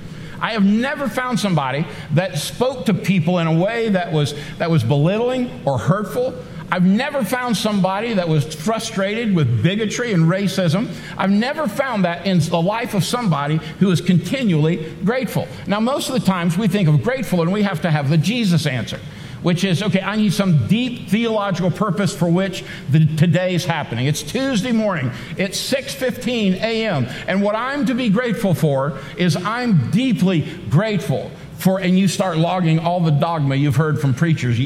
I 0.41 0.53
have 0.53 0.65
never 0.65 1.08
found 1.08 1.39
somebody 1.39 1.86
that 2.13 2.38
spoke 2.38 2.86
to 2.86 2.93
people 2.93 3.39
in 3.39 3.48
a 3.48 3.53
way 3.53 3.89
that 3.89 4.12
was, 4.12 4.34
that 4.58 4.69
was 4.69 4.84
belittling 4.84 5.62
or 5.65 5.77
hurtful. 5.77 6.34
I've 6.72 6.86
never 6.86 7.24
found 7.24 7.58
somebody 7.58 8.13
that 8.13 8.29
was 8.29 8.53
frustrated 8.53 9.36
with 9.36 9.63
bigotry 9.63 10.13
and 10.13 10.25
racism. 10.25 10.93
I've 11.17 11.31
never 11.31 11.67
found 11.67 12.05
that 12.05 12.27
in 12.27 12.39
the 12.39 12.62
life 12.62 12.93
of 12.93 13.03
somebody 13.03 13.58
who 13.79 13.89
is 13.89 14.01
continually 14.01 14.93
grateful. 15.03 15.48
Now, 15.65 15.79
most 15.79 16.10
of 16.10 16.13
the 16.13 16.25
times 16.25 16.58
we 16.58 16.67
think 16.67 16.88
of 16.88 17.01
grateful 17.01 17.41
and 17.41 17.51
we 17.51 17.63
have 17.63 17.81
to 17.81 17.91
have 17.91 18.10
the 18.10 18.17
Jesus 18.17 18.67
answer 18.67 19.00
which 19.41 19.63
is 19.63 19.81
okay 19.81 20.01
i 20.01 20.15
need 20.15 20.34
some 20.34 20.67
deep 20.67 21.08
theological 21.10 21.72
purpose 21.72 22.15
for 22.15 22.29
which 22.29 22.63
the, 22.89 23.05
today 23.15 23.53
is 23.53 23.65
happening 23.65 24.05
it's 24.08 24.24
tuesday 24.24 24.72
morning 24.72 25.12
it's 25.38 25.60
6.15 25.72 26.55
a.m 26.62 27.05
and 27.27 27.41
what 27.41 27.55
i'm 27.55 27.86
to 27.86 27.93
be 27.93 28.10
grateful 28.10 28.53
for 28.53 29.00
is 29.17 29.36
i'm 29.36 29.91
deeply 29.91 30.41
grateful 30.69 31.31
for 31.58 31.79
and 31.79 31.98
you 31.98 32.08
start 32.08 32.38
logging 32.38 32.79
all 32.79 33.00
the 33.00 33.12
dogma 33.12 33.55
you've 33.55 33.75
heard 33.75 34.00
from 34.00 34.13
preachers 34.13 34.60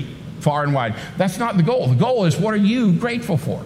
far 0.44 0.64
and 0.64 0.74
wide. 0.74 0.96
That's 1.18 1.40
not 1.40 1.58
the 1.58 1.64
goal. 1.64 1.88
The 1.88 1.96
goal 1.96 2.26
is 2.26 2.38
what 2.38 2.54
are 2.54 2.58
you 2.58 2.94
grateful 2.94 3.38
for? 3.38 3.64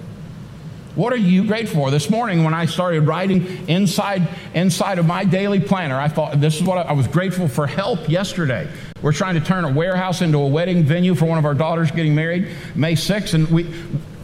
What 0.98 1.14
are 1.14 1.18
you 1.18 1.46
grateful 1.46 1.84
for? 1.84 1.92
This 1.92 2.10
morning, 2.10 2.44
when 2.44 2.56
I 2.56 2.66
started 2.66 3.02
writing 3.02 3.70
inside, 3.70 4.28
inside 4.56 4.98
of 4.98 5.06
my 5.06 5.26
daily 5.26 5.60
planner, 5.60 5.96
I 5.96 6.08
thought 6.08 6.42
this 6.42 6.56
is 6.56 6.64
what 6.64 6.80
I, 6.80 6.90
I 6.90 6.94
was 6.94 7.06
grateful 7.06 7.48
for 7.48 7.68
help 7.68 8.10
yesterday. 8.10 8.68
We're 9.04 9.14
trying 9.14 9.36
to 9.36 9.42
turn 9.42 9.64
a 9.64 9.72
warehouse 9.72 10.24
into 10.24 10.40
a 10.40 10.48
wedding 10.48 10.84
venue 10.84 11.14
for 11.14 11.26
one 11.26 11.38
of 11.38 11.46
our 11.46 11.54
daughters 11.54 11.92
getting 11.92 12.16
married 12.16 12.50
May 12.74 12.94
6th, 12.94 13.36
and 13.36 13.48
we 13.50 13.72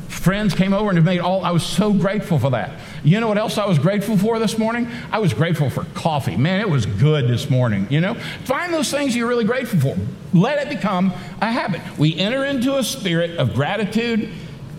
friends 0.07 0.55
came 0.55 0.73
over 0.73 0.89
and 0.89 1.05
made 1.05 1.19
all, 1.19 1.45
I 1.45 1.51
was 1.51 1.63
so 1.63 1.93
grateful 1.93 2.39
for 2.39 2.49
that. 2.51 2.79
You 3.03 3.19
know 3.19 3.27
what 3.27 3.37
else 3.37 3.59
I 3.59 3.65
was 3.67 3.77
grateful 3.77 4.17
for 4.17 4.39
this 4.39 4.57
morning? 4.57 4.87
I 5.11 5.19
was 5.19 5.31
grateful 5.31 5.69
for 5.69 5.83
coffee. 5.93 6.37
Man, 6.37 6.61
it 6.61 6.69
was 6.69 6.87
good 6.87 7.27
this 7.27 7.51
morning, 7.51 7.85
you 7.91 7.99
know? 7.99 8.15
Find 8.45 8.73
those 8.73 8.89
things 8.89 9.15
you're 9.15 9.27
really 9.27 9.43
grateful 9.43 9.79
for. 9.79 9.97
Let 10.33 10.65
it 10.65 10.69
become 10.69 11.13
a 11.39 11.51
habit. 11.51 11.81
We 11.99 12.17
enter 12.17 12.45
into 12.45 12.77
a 12.77 12.83
spirit 12.83 13.37
of 13.37 13.53
gratitude 13.53 14.31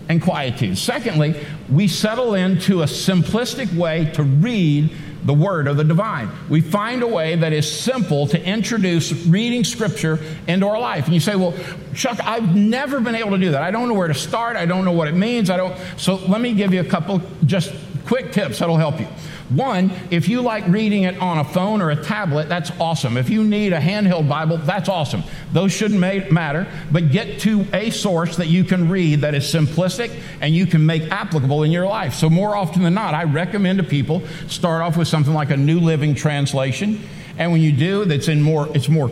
and 0.09 0.21
quietude. 0.21 0.77
Secondly, 0.77 1.35
we 1.69 1.87
settle 1.87 2.35
into 2.35 2.81
a 2.81 2.85
simplistic 2.85 3.73
way 3.75 4.11
to 4.13 4.23
read 4.23 4.91
the 5.25 5.33
Word 5.33 5.67
of 5.67 5.75
the 5.77 5.83
divine. 5.83 6.29
We 6.49 6.61
find 6.61 7.01
a 7.01 7.07
way 7.07 7.35
that 7.35 7.51
is 7.51 7.71
simple 7.71 8.27
to 8.27 8.43
introduce 8.43 9.11
reading 9.25 9.63
Scripture 9.63 10.19
into 10.47 10.67
our 10.67 10.79
life. 10.79 11.05
And 11.05 11.15
you 11.15 11.19
say, 11.19 11.35
well, 11.35 11.53
Chuck, 11.95 12.19
I've 12.23 12.55
never 12.55 12.99
been 12.99 13.15
able 13.15 13.31
to 13.31 13.39
do 13.39 13.51
that. 13.51 13.63
I 13.63 13.71
don't 13.71 13.87
know 13.87 13.95
where 13.95 14.07
to 14.07 14.13
start. 14.13 14.55
I 14.55 14.67
don't 14.67 14.85
know 14.85 14.91
what 14.91 15.07
it 15.07 15.15
means. 15.15 15.49
I 15.49 15.57
don't. 15.57 15.75
So 15.97 16.15
let 16.15 16.41
me 16.41 16.53
give 16.53 16.73
you 16.73 16.81
a 16.81 16.85
couple 16.85 17.21
just 17.45 17.73
quick 18.05 18.31
tips 18.31 18.59
that'll 18.59 18.77
help 18.77 18.99
you. 18.99 19.07
One, 19.49 19.91
if 20.09 20.27
you 20.27 20.41
like 20.41 20.67
reading 20.67 21.03
it 21.03 21.19
on 21.19 21.37
a 21.37 21.43
phone 21.43 21.79
or 21.79 21.91
a 21.91 21.95
tablet, 21.95 22.49
that's 22.49 22.71
awesome. 22.79 23.15
If 23.15 23.29
you 23.29 23.43
need 23.43 23.73
a 23.73 23.79
handheld 23.79 24.27
Bible, 24.27 24.57
that's 24.57 24.89
awesome. 24.89 25.23
Those 25.53 25.71
shouldn't 25.71 25.99
matter, 26.31 26.67
but 26.91 27.11
get 27.11 27.39
to 27.41 27.63
a 27.71 27.91
source 27.91 28.37
that 28.37 28.47
you 28.47 28.63
can 28.63 28.89
read 28.89 29.21
that 29.21 29.35
is 29.35 29.43
simplistic 29.43 30.19
and 30.41 30.55
you 30.55 30.65
can 30.65 30.83
make 30.83 31.11
applicable 31.11 31.61
in 31.61 31.71
your 31.71 31.85
life. 31.85 32.15
So, 32.15 32.27
more 32.27 32.55
often 32.55 32.81
than 32.81 32.95
not, 32.95 33.13
I 33.13 33.25
recommend 33.25 33.77
to 33.77 33.83
people 33.83 34.25
start 34.47 34.81
off 34.81 34.97
with 34.97 35.07
something 35.07 35.33
like 35.33 35.51
a 35.51 35.57
New 35.57 35.79
Living 35.79 36.15
Translation. 36.15 37.01
And 37.37 37.51
when 37.51 37.61
you 37.61 37.71
do, 37.71 38.05
that's 38.05 38.27
in 38.27 38.41
more, 38.41 38.67
it's 38.75 38.89
more 38.89 39.11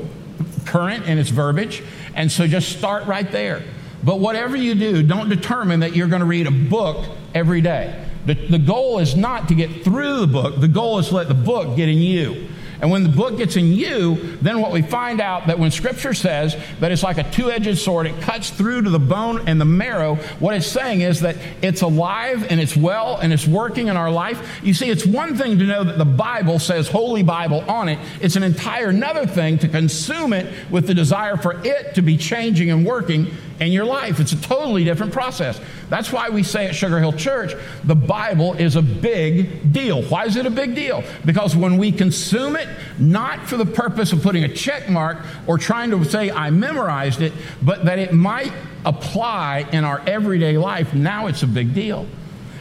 current 0.65 1.05
in 1.05 1.19
its 1.19 1.29
verbiage. 1.29 1.83
And 2.15 2.31
so 2.31 2.47
just 2.47 2.75
start 2.75 3.05
right 3.05 3.29
there. 3.31 3.61
But 4.03 4.19
whatever 4.19 4.55
you 4.57 4.73
do, 4.75 5.03
don't 5.03 5.29
determine 5.29 5.81
that 5.81 5.95
you're 5.95 6.07
going 6.07 6.21
to 6.21 6.25
read 6.25 6.47
a 6.47 6.51
book 6.51 7.05
every 7.35 7.61
day. 7.61 8.03
The, 8.25 8.33
the 8.33 8.59
goal 8.59 8.99
is 8.99 9.15
not 9.15 9.47
to 9.49 9.55
get 9.55 9.83
through 9.83 10.21
the 10.21 10.27
book, 10.27 10.59
the 10.59 10.67
goal 10.67 10.99
is 10.99 11.09
to 11.09 11.15
let 11.15 11.27
the 11.27 11.33
book 11.33 11.75
get 11.75 11.89
in 11.89 11.99
you. 11.99 12.47
And 12.83 12.91
when 12.91 13.03
the 13.03 13.09
book 13.09 13.37
gets 13.37 13.55
in 13.55 13.71
you, 13.71 14.37
then 14.41 14.59
what 14.59 14.73
we 14.73 14.81
find 14.81 15.21
out 15.21 15.47
that 15.47 15.57
when 15.57 15.71
Scripture 15.71 16.13
says 16.13 16.57
that 16.81 16.91
it's 16.91 17.01
like 17.01 17.17
a 17.17 17.23
two 17.31 17.49
edged 17.49 17.77
sword, 17.77 18.07
it 18.07 18.19
cuts 18.19 18.49
through 18.49 18.81
to 18.81 18.89
the 18.89 18.99
bone 18.99 19.47
and 19.47 19.59
the 19.59 19.63
marrow, 19.63 20.15
what 20.39 20.53
it's 20.53 20.67
saying 20.67 20.99
is 20.99 21.21
that 21.21 21.37
it's 21.61 21.81
alive 21.81 22.45
and 22.51 22.59
it's 22.59 22.75
well 22.75 23.15
and 23.15 23.31
it's 23.31 23.47
working 23.47 23.87
in 23.87 23.95
our 23.95 24.11
life. 24.11 24.59
You 24.63 24.73
see, 24.73 24.89
it's 24.89 25.05
one 25.05 25.37
thing 25.37 25.59
to 25.59 25.63
know 25.63 25.85
that 25.85 25.97
the 25.97 26.03
Bible 26.03 26.59
says 26.59 26.89
Holy 26.89 27.23
Bible 27.23 27.61
on 27.69 27.87
it, 27.87 27.99
it's 28.19 28.35
an 28.35 28.43
entire 28.43 28.89
another 28.89 29.25
thing 29.25 29.59
to 29.59 29.69
consume 29.69 30.33
it 30.33 30.53
with 30.69 30.85
the 30.85 30.93
desire 30.93 31.37
for 31.37 31.65
it 31.65 31.95
to 31.95 32.01
be 32.01 32.17
changing 32.17 32.69
and 32.69 32.85
working 32.85 33.33
in 33.63 33.71
your 33.71 33.85
life. 33.85 34.19
It's 34.19 34.33
a 34.33 34.41
totally 34.41 34.83
different 34.83 35.13
process. 35.13 35.59
That's 35.89 36.11
why 36.11 36.29
we 36.29 36.43
say 36.43 36.67
at 36.67 36.75
Sugar 36.75 36.99
Hill 36.99 37.13
Church, 37.13 37.53
the 37.83 37.95
Bible 37.95 38.53
is 38.53 38.75
a 38.75 38.81
big 38.81 39.71
deal. 39.71 40.03
Why 40.03 40.25
is 40.25 40.35
it 40.35 40.45
a 40.45 40.51
big 40.51 40.75
deal? 40.75 41.03
Because 41.25 41.55
when 41.55 41.77
we 41.77 41.91
consume 41.91 42.55
it, 42.55 42.67
not 42.99 43.47
for 43.47 43.57
the 43.57 43.65
purpose 43.65 44.11
of 44.13 44.21
putting 44.21 44.43
a 44.43 44.53
check 44.53 44.89
mark 44.89 45.17
or 45.47 45.57
trying 45.57 45.91
to 45.91 46.03
say, 46.05 46.29
I 46.31 46.49
memorized 46.49 47.21
it, 47.21 47.33
but 47.61 47.85
that 47.85 47.99
it 47.99 48.13
might 48.13 48.51
apply 48.85 49.67
in 49.71 49.83
our 49.83 50.01
everyday 50.07 50.57
life, 50.57 50.93
now 50.93 51.27
it's 51.27 51.43
a 51.43 51.47
big 51.47 51.73
deal. 51.73 52.05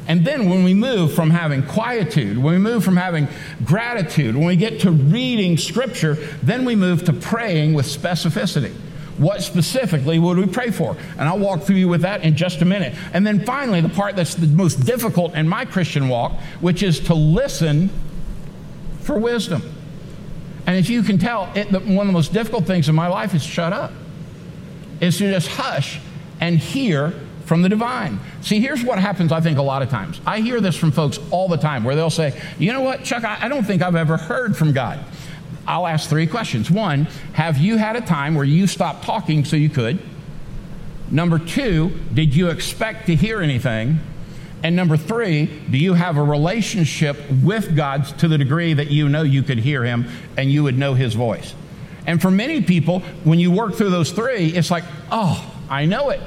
And 0.09 0.25
then 0.25 0.51
when 0.51 0.65
we 0.65 0.75
move 0.75 1.15
from 1.15 1.31
having 1.31 1.63
quietude, 1.63 2.37
when 2.37 2.55
we 2.55 2.59
move 2.59 2.85
from 2.85 2.97
having 2.97 3.29
gratitude, 3.65 4.37
when 4.37 4.47
we 4.47 4.57
get 4.57 4.81
to 4.81 4.91
reading 4.91 5.57
scripture, 5.57 6.15
then 6.43 6.65
we 6.65 6.75
move 6.75 7.05
to 7.05 7.13
praying 7.13 7.75
with 7.75 7.87
specificity. 7.87 8.75
What 9.19 9.43
specifically 9.43 10.19
would 10.19 10.39
we 10.39 10.47
pray 10.47 10.71
for? 10.71 10.97
And 11.19 11.29
I'll 11.29 11.39
walk 11.39 11.63
through 11.63 11.77
you 11.77 11.89
with 11.89 12.03
that 12.03 12.23
in 12.23 12.37
just 12.37 12.63
a 12.63 12.65
minute. 12.65 12.95
And 13.13 13.27
then 13.27 13.45
finally, 13.45 13.81
the 13.81 13.89
part 13.89 14.17
that's 14.17 14.35
the 14.35 14.47
most 14.47 14.87
difficult 14.87 15.35
in 15.35 15.49
my 15.49 15.65
Christian 15.65 16.09
walk, 16.09 16.33
which 16.61 16.83
is 16.83 16.99
to 17.01 17.15
listen 17.15 17.91
for 19.01 19.19
wisdom. 19.19 19.63
And 20.67 20.77
as 20.77 20.89
you 20.89 21.03
can 21.03 21.19
tell, 21.19 21.51
it, 21.55 21.71
the, 21.71 21.81
one 21.81 21.99
of 21.99 22.07
the 22.07 22.13
most 22.13 22.33
difficult 22.33 22.67
things 22.67 22.89
in 22.89 22.95
my 22.95 23.09
life 23.09 23.35
is 23.35 23.43
shut 23.43 23.73
up, 23.73 23.93
is 25.01 25.19
to 25.19 25.31
just 25.31 25.49
hush 25.49 26.01
and 26.41 26.59
hear 26.59 27.13
from 27.45 27.63
the 27.63 27.69
divine. 27.69 28.21
See, 28.41 28.61
here's 28.61 28.85
what 28.85 28.99
happens, 28.99 29.33
I 29.33 29.41
think, 29.41 29.59
a 29.59 29.63
lot 29.63 29.83
of 29.83 29.91
times. 29.91 30.21
I 30.25 30.41
hear 30.41 30.61
this 30.61 30.77
from 30.77 30.93
folks 30.93 31.19
all 31.31 31.49
the 31.49 31.57
time 31.57 31.85
where 31.85 31.95
they'll 31.95 32.11
say, 32.11 32.41
You 32.59 32.73
know 32.73 32.81
what, 32.81 33.03
Chuck, 33.05 33.25
I, 33.25 33.39
I 33.43 33.49
don't 33.49 33.65
think 33.65 33.83
I've 33.83 33.97
ever 33.97 34.17
heard 34.17 34.57
from 34.57 34.73
God. 34.73 35.05
I'll 35.67 35.87
ask 35.87 36.09
three 36.09 36.27
questions. 36.27 36.71
One, 36.71 37.05
have 37.35 37.59
you 37.59 37.77
had 37.77 37.97
a 37.97 38.01
time 38.01 38.35
where 38.35 38.45
you 38.45 38.67
stopped 38.67 39.05
talking 39.05 39.45
so 39.45 39.57
you 39.57 39.69
could? 39.69 40.01
Number 41.11 41.39
two, 41.39 41.93
did 42.13 42.35
you 42.35 42.49
expect 42.49 43.07
to 43.07 43.15
hear 43.15 43.41
anything? 43.41 44.01
And 44.63 44.77
number 44.77 44.97
three, 44.97 45.47
do 45.71 45.77
you 45.77 45.95
have 45.95 46.17
a 46.17 46.23
relationship 46.23 47.17
with 47.43 47.77
God 47.77 48.05
to 48.19 48.29
the 48.29 48.39
degree 48.39 48.75
that 48.75 48.91
you 48.91 49.09
know 49.09 49.23
you 49.23 49.43
could 49.43 49.59
hear 49.59 49.85
Him 49.85 50.09
and 50.37 50.51
you 50.51 50.63
would 50.63 50.79
know 50.79 50.95
His 50.95 51.15
voice? 51.15 51.55
And 52.07 52.21
for 52.21 52.31
many 52.31 52.63
people, 52.63 53.01
when 53.25 53.39
you 53.39 53.51
work 53.51 53.75
through 53.75 53.91
those 53.91 54.11
three, 54.11 54.47
it's 54.49 54.71
like, 54.71 54.85
oh, 55.11 55.55
I 55.69 55.85
know 55.85 56.11
it. 56.11 56.21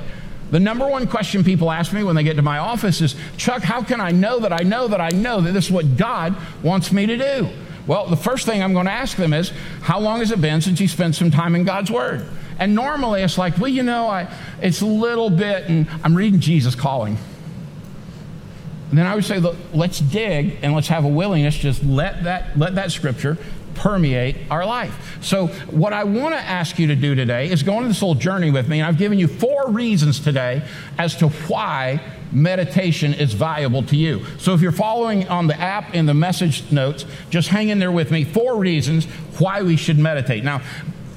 The 0.51 0.59
number 0.59 0.87
one 0.87 1.07
question 1.07 1.43
people 1.43 1.71
ask 1.71 1.91
me 1.91 2.03
when 2.03 2.15
they 2.15 2.23
get 2.23 2.35
to 2.35 2.41
my 2.41 2.59
office 2.59 3.01
is, 3.01 3.15
Chuck, 3.37 3.63
how 3.63 3.81
can 3.81 3.99
I 3.99 4.11
know 4.11 4.39
that 4.39 4.53
I 4.53 4.63
know 4.63 4.87
that 4.87 5.01
I 5.01 5.09
know 5.09 5.41
that 5.41 5.53
this 5.53 5.65
is 5.65 5.71
what 5.71 5.97
God 5.97 6.35
wants 6.61 6.91
me 6.91 7.05
to 7.07 7.17
do? 7.17 7.49
Well, 7.87 8.07
the 8.07 8.15
first 8.15 8.45
thing 8.45 8.63
I'm 8.63 8.73
going 8.73 8.87
to 8.87 8.91
ask 8.91 9.15
them 9.15 9.33
is, 9.33 9.51
how 9.81 9.99
long 9.99 10.19
has 10.19 10.31
it 10.31 10.41
been 10.41 10.61
since 10.61 10.79
you 10.79 10.87
spent 10.87 11.15
some 11.15 11.29
time 11.29 11.55
in 11.55 11.63
God's 11.63 11.91
Word? 11.91 12.25
And 12.57 12.73
normally 12.73 13.21
it's 13.21 13.37
like, 13.37 13.57
well, 13.57 13.69
you 13.69 13.83
know, 13.83 14.07
I, 14.07 14.33
it's 14.61 14.81
a 14.81 14.85
little 14.85 15.29
bit, 15.29 15.65
and 15.65 15.87
I'm 16.03 16.15
reading 16.15 16.39
Jesus 16.39 16.73
Calling. 16.73 17.17
And 18.89 18.97
then 18.97 19.05
I 19.05 19.15
would 19.15 19.25
say, 19.25 19.39
look, 19.39 19.57
let's 19.73 19.99
dig 19.99 20.59
and 20.61 20.73
let's 20.73 20.87
have 20.87 21.05
a 21.05 21.09
willingness, 21.09 21.55
just 21.55 21.83
let 21.83 22.23
that, 22.23 22.57
let 22.57 22.75
that 22.75 22.91
scripture 22.91 23.37
permeate 23.75 24.37
our 24.49 24.65
life. 24.65 25.17
So, 25.21 25.47
what 25.69 25.93
I 25.93 26.05
want 26.05 26.33
to 26.33 26.39
ask 26.39 26.79
you 26.79 26.87
to 26.87 26.95
do 26.95 27.13
today 27.13 27.49
is 27.49 27.61
go 27.61 27.75
on 27.75 27.87
this 27.87 28.01
little 28.01 28.15
journey 28.15 28.51
with 28.51 28.67
me. 28.67 28.79
And 28.79 28.87
I've 28.87 28.97
given 28.97 29.19
you 29.19 29.27
four 29.27 29.69
reasons 29.69 30.19
today 30.19 30.63
as 30.97 31.15
to 31.17 31.27
why 31.27 32.01
meditation 32.35 33.13
is 33.13 33.33
valuable 33.33 33.81
to 33.83 33.95
you. 33.95 34.25
So, 34.37 34.53
if 34.53 34.61
you're 34.61 34.71
following 34.71 35.27
on 35.29 35.47
the 35.47 35.59
app 35.59 35.95
in 35.95 36.05
the 36.05 36.13
message 36.13 36.71
notes, 36.71 37.05
just 37.29 37.47
hang 37.47 37.69
in 37.69 37.79
there 37.79 37.91
with 37.91 38.11
me. 38.11 38.23
Four 38.23 38.57
reasons 38.57 39.05
why 39.39 39.61
we 39.61 39.77
should 39.77 39.97
meditate. 39.97 40.43
Now, 40.43 40.61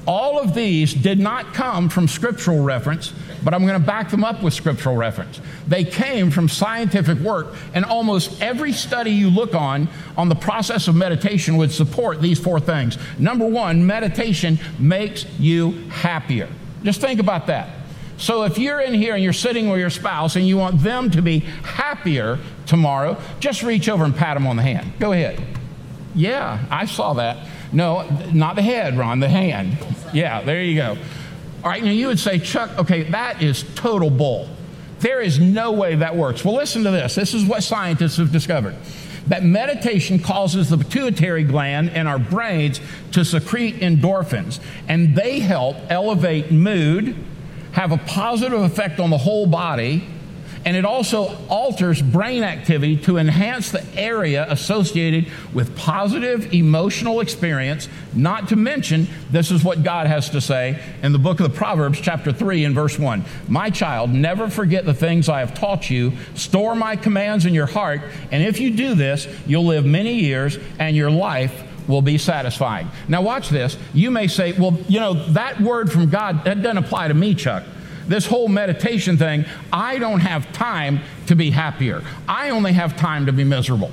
all 0.07 0.39
of 0.39 0.55
these 0.55 0.93
did 0.93 1.19
not 1.19 1.53
come 1.53 1.87
from 1.87 2.07
scriptural 2.07 2.63
reference, 2.63 3.13
but 3.43 3.53
I'm 3.53 3.65
going 3.67 3.79
to 3.79 3.85
back 3.85 4.09
them 4.09 4.23
up 4.23 4.41
with 4.41 4.55
scriptural 4.55 4.95
reference. 4.95 5.39
They 5.67 5.83
came 5.83 6.31
from 6.31 6.49
scientific 6.49 7.19
work, 7.19 7.53
and 7.75 7.85
almost 7.85 8.41
every 8.41 8.71
study 8.71 9.11
you 9.11 9.29
look 9.29 9.53
on 9.53 9.87
on 10.17 10.29
the 10.29 10.35
process 10.35 10.87
of 10.87 10.95
meditation 10.95 11.57
would 11.57 11.71
support 11.71 12.21
these 12.21 12.39
four 12.39 12.59
things. 12.59 12.97
Number 13.19 13.45
one, 13.45 13.85
meditation 13.85 14.57
makes 14.79 15.25
you 15.37 15.73
happier. 15.89 16.49
Just 16.83 17.01
think 17.01 17.19
about 17.19 17.45
that. 17.47 17.78
So 18.19 18.43
if 18.43 18.57
you're 18.59 18.81
in 18.81 18.93
here 18.93 19.15
and 19.15 19.23
you're 19.23 19.33
sitting 19.33 19.69
with 19.69 19.79
your 19.79 19.89
spouse 19.89 20.35
and 20.35 20.47
you 20.47 20.57
want 20.57 20.83
them 20.83 21.09
to 21.11 21.21
be 21.21 21.39
happier 21.39 22.37
tomorrow, 22.65 23.17
just 23.39 23.63
reach 23.63 23.89
over 23.89 24.03
and 24.03 24.15
pat 24.15 24.35
them 24.35 24.45
on 24.45 24.57
the 24.57 24.61
hand. 24.61 24.91
Go 24.99 25.13
ahead. 25.13 25.41
Yeah, 26.13 26.59
I 26.69 26.85
saw 26.85 27.13
that. 27.13 27.47
No, 27.71 28.07
not 28.33 28.55
the 28.55 28.61
head, 28.61 28.97
Ron, 28.97 29.19
the 29.19 29.29
hand. 29.29 29.77
Yeah, 30.13 30.41
there 30.41 30.61
you 30.61 30.75
go. 30.75 30.97
All 31.63 31.69
right, 31.69 31.83
now 31.83 31.91
you 31.91 32.07
would 32.07 32.19
say, 32.19 32.39
Chuck, 32.39 32.77
okay, 32.77 33.03
that 33.03 33.41
is 33.41 33.63
total 33.75 34.09
bull. 34.09 34.49
There 34.99 35.21
is 35.21 35.39
no 35.39 35.71
way 35.71 35.95
that 35.95 36.15
works. 36.15 36.43
Well, 36.43 36.55
listen 36.55 36.83
to 36.83 36.91
this. 36.91 37.15
This 37.15 37.33
is 37.33 37.45
what 37.45 37.63
scientists 37.63 38.17
have 38.17 38.31
discovered. 38.31 38.75
that 39.29 39.43
meditation 39.43 40.19
causes 40.19 40.69
the 40.69 40.77
pituitary 40.77 41.43
gland 41.43 41.89
in 41.89 42.07
our 42.07 42.19
brains 42.19 42.81
to 43.11 43.23
secrete 43.23 43.75
endorphins, 43.75 44.59
and 44.87 45.15
they 45.15 45.39
help 45.39 45.77
elevate 45.89 46.51
mood, 46.51 47.15
have 47.71 47.91
a 47.91 47.97
positive 47.97 48.61
effect 48.61 48.99
on 48.99 49.09
the 49.09 49.17
whole 49.17 49.45
body, 49.45 50.07
and 50.65 50.75
it 50.75 50.83
also 50.83 51.37
alters 51.47 52.01
brain 52.01 52.43
activity 52.43 52.97
to 52.97 53.17
enhance 53.17 53.71
the 53.71 53.83
area 53.95 54.45
associated 54.49 55.31
with 55.53 55.75
positive 55.77 56.53
emotional 56.53 57.21
experience. 57.21 57.87
Not 58.13 58.49
to 58.49 58.57
mention, 58.57 59.07
this 59.31 59.51
is 59.51 59.63
what 59.63 59.83
God 59.83 60.07
has 60.07 60.29
to 60.31 60.41
say 60.41 60.81
in 61.01 61.13
the 61.13 61.19
book 61.19 61.39
of 61.39 61.49
the 61.49 61.57
Proverbs, 61.57 62.01
chapter 62.01 62.33
3, 62.33 62.65
and 62.65 62.75
verse 62.75 62.99
1. 62.99 63.23
My 63.47 63.69
child, 63.69 64.09
never 64.09 64.49
forget 64.49 64.85
the 64.85 64.93
things 64.93 65.29
I 65.29 65.39
have 65.39 65.53
taught 65.53 65.89
you, 65.89 66.11
store 66.35 66.75
my 66.75 66.97
commands 66.97 67.45
in 67.45 67.53
your 67.53 67.67
heart, 67.67 68.01
and 68.31 68.43
if 68.43 68.59
you 68.59 68.71
do 68.71 68.95
this, 68.95 69.27
you'll 69.47 69.65
live 69.65 69.85
many 69.85 70.15
years, 70.15 70.57
and 70.77 70.95
your 70.95 71.09
life 71.09 71.63
will 71.89 72.01
be 72.01 72.17
satisfying. 72.17 72.87
Now, 73.09 73.21
watch 73.21 73.49
this. 73.49 73.77
You 73.93 74.11
may 74.11 74.27
say, 74.27 74.53
well, 74.53 74.77
you 74.87 75.01
know, 75.01 75.15
that 75.33 75.59
word 75.59 75.91
from 75.91 76.09
God, 76.09 76.45
that 76.45 76.61
doesn't 76.61 76.77
apply 76.77 77.09
to 77.09 77.13
me, 77.13 77.35
Chuck 77.35 77.63
this 78.09 78.25
whole 78.25 78.47
meditation 78.47 79.17
thing, 79.17 79.45
I 79.71 79.99
don't 79.99 80.19
have 80.19 80.51
time 80.51 81.01
to 81.27 81.35
be 81.35 81.51
happier. 81.51 82.03
I 82.27 82.49
only 82.49 82.73
have 82.73 82.97
time 82.97 83.27
to 83.27 83.31
be 83.31 83.43
miserable. 83.43 83.91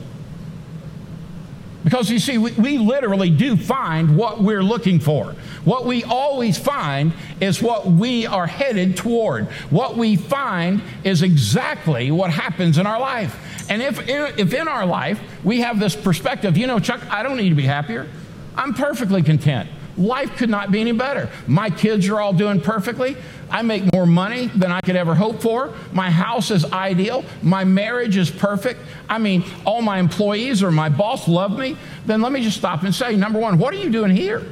Because 1.84 2.10
you 2.10 2.18
see, 2.18 2.36
we, 2.36 2.50
we, 2.52 2.78
literally 2.78 3.30
do 3.30 3.56
find 3.56 4.16
what 4.16 4.42
we're 4.42 4.62
looking 4.62 4.98
for. 4.98 5.36
What 5.64 5.84
we 5.84 6.02
always 6.02 6.58
find 6.58 7.12
is 7.40 7.62
what 7.62 7.86
we 7.86 8.26
are 8.26 8.48
headed 8.48 8.96
toward. 8.96 9.46
What 9.70 9.96
we 9.96 10.16
find 10.16 10.82
is 11.04 11.22
exactly 11.22 12.10
what 12.10 12.32
happens 12.32 12.78
in 12.78 12.86
our 12.86 12.98
life. 12.98 13.38
And 13.68 13.82
if, 13.82 14.08
if 14.08 14.54
in 14.54 14.68
our 14.68 14.86
life 14.86 15.20
we 15.44 15.60
have 15.60 15.78
this 15.78 15.96
perspective, 15.96 16.56
you 16.56 16.66
know, 16.66 16.78
Chuck, 16.78 17.00
I 17.10 17.22
don't 17.22 17.36
need 17.36 17.48
to 17.50 17.54
be 17.54 17.64
happier, 17.64 18.08
I'm 18.56 18.74
perfectly 18.74 19.22
content. 19.22 19.68
Life 19.96 20.36
could 20.36 20.50
not 20.50 20.70
be 20.70 20.80
any 20.80 20.92
better. 20.92 21.30
My 21.46 21.70
kids 21.70 22.06
are 22.08 22.20
all 22.20 22.32
doing 22.32 22.60
perfectly. 22.60 23.16
I 23.50 23.62
make 23.62 23.90
more 23.94 24.06
money 24.06 24.48
than 24.48 24.70
I 24.70 24.80
could 24.80 24.96
ever 24.96 25.14
hope 25.14 25.40
for. 25.40 25.72
My 25.92 26.10
house 26.10 26.50
is 26.50 26.64
ideal. 26.66 27.24
My 27.42 27.64
marriage 27.64 28.16
is 28.16 28.30
perfect. 28.30 28.80
I 29.08 29.18
mean, 29.18 29.44
all 29.64 29.80
my 29.80 29.98
employees 29.98 30.62
or 30.62 30.70
my 30.70 30.90
boss 30.90 31.28
love 31.28 31.58
me. 31.58 31.78
Then 32.04 32.20
let 32.20 32.32
me 32.32 32.42
just 32.42 32.58
stop 32.58 32.82
and 32.82 32.94
say 32.94 33.16
number 33.16 33.38
one, 33.38 33.58
what 33.58 33.72
are 33.72 33.78
you 33.78 33.90
doing 33.90 34.14
here? 34.14 34.42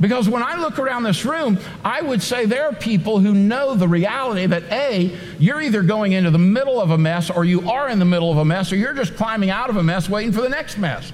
Because 0.00 0.28
when 0.28 0.42
I 0.42 0.56
look 0.56 0.78
around 0.78 1.02
this 1.02 1.24
room, 1.24 1.58
I 1.84 2.00
would 2.00 2.22
say 2.22 2.46
there 2.46 2.64
are 2.66 2.72
people 2.72 3.18
who 3.18 3.34
know 3.34 3.74
the 3.74 3.86
reality 3.86 4.46
that 4.46 4.64
A, 4.72 5.16
you're 5.38 5.60
either 5.60 5.82
going 5.82 6.12
into 6.12 6.30
the 6.30 6.38
middle 6.38 6.80
of 6.80 6.90
a 6.90 6.98
mess 6.98 7.28
or 7.28 7.44
you 7.44 7.70
are 7.70 7.88
in 7.88 7.98
the 7.98 8.04
middle 8.06 8.30
of 8.30 8.38
a 8.38 8.44
mess 8.44 8.72
or 8.72 8.76
you're 8.76 8.94
just 8.94 9.14
climbing 9.16 9.50
out 9.50 9.68
of 9.68 9.76
a 9.76 9.82
mess 9.82 10.08
waiting 10.08 10.32
for 10.32 10.40
the 10.40 10.48
next 10.48 10.78
mess. 10.78 11.12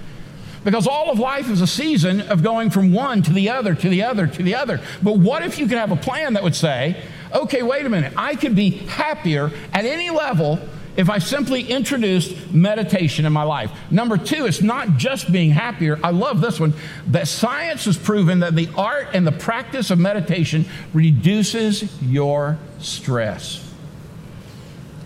Because 0.62 0.86
all 0.86 1.10
of 1.10 1.18
life 1.18 1.48
is 1.48 1.60
a 1.60 1.66
season 1.66 2.20
of 2.22 2.42
going 2.42 2.70
from 2.70 2.92
one 2.92 3.22
to 3.22 3.32
the 3.32 3.50
other, 3.50 3.74
to 3.74 3.88
the 3.88 4.02
other, 4.02 4.26
to 4.26 4.42
the 4.42 4.54
other. 4.54 4.80
But 5.02 5.18
what 5.18 5.42
if 5.42 5.58
you 5.58 5.66
could 5.66 5.78
have 5.78 5.92
a 5.92 5.96
plan 5.96 6.34
that 6.34 6.42
would 6.42 6.56
say, 6.56 7.02
okay, 7.32 7.62
wait 7.62 7.86
a 7.86 7.88
minute, 7.88 8.12
I 8.16 8.34
could 8.34 8.54
be 8.54 8.70
happier 8.70 9.50
at 9.72 9.84
any 9.84 10.10
level 10.10 10.60
if 10.96 11.10
I 11.10 11.18
simply 11.18 11.62
introduced 11.62 12.52
meditation 12.52 13.26
in 13.26 13.32
my 13.32 13.42
life. 13.42 13.70
Number 13.90 14.16
two, 14.16 14.46
it's 14.46 14.62
not 14.62 14.96
just 14.96 15.30
being 15.30 15.50
happier. 15.50 15.98
I 16.02 16.10
love 16.10 16.40
this 16.40 16.58
one. 16.58 16.72
That 17.08 17.28
science 17.28 17.84
has 17.84 17.96
proven 17.96 18.40
that 18.40 18.56
the 18.56 18.68
art 18.76 19.08
and 19.12 19.26
the 19.26 19.32
practice 19.32 19.90
of 19.90 19.98
meditation 19.98 20.64
reduces 20.92 22.00
your 22.02 22.58
stress. 22.78 23.62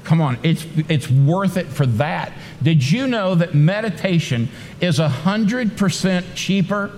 Come 0.04 0.20
on, 0.20 0.38
it's, 0.42 0.66
it's 0.88 1.10
worth 1.10 1.56
it 1.56 1.66
for 1.66 1.86
that. 1.86 2.32
Did 2.62 2.90
you 2.90 3.06
know 3.06 3.34
that 3.34 3.54
meditation 3.54 4.48
is 4.80 4.98
100% 4.98 6.24
cheaper 6.34 6.90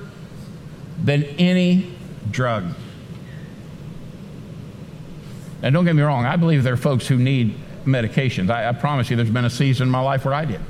than 1.02 1.24
any 1.24 1.94
drug? 2.30 2.74
Now, 5.62 5.70
don't 5.70 5.84
get 5.84 5.94
me 5.94 6.02
wrong, 6.02 6.24
I 6.24 6.36
believe 6.36 6.62
there 6.62 6.74
are 6.74 6.78
folks 6.78 7.06
who 7.06 7.16
need 7.16 7.54
medications. 7.84 8.50
I, 8.50 8.68
I 8.68 8.72
promise 8.72 9.10
you, 9.10 9.16
there's 9.16 9.30
been 9.30 9.44
a 9.44 9.50
season 9.50 9.88
in 9.88 9.90
my 9.90 10.00
life 10.00 10.24
where 10.24 10.34
I 10.34 10.44
did. 10.44 10.60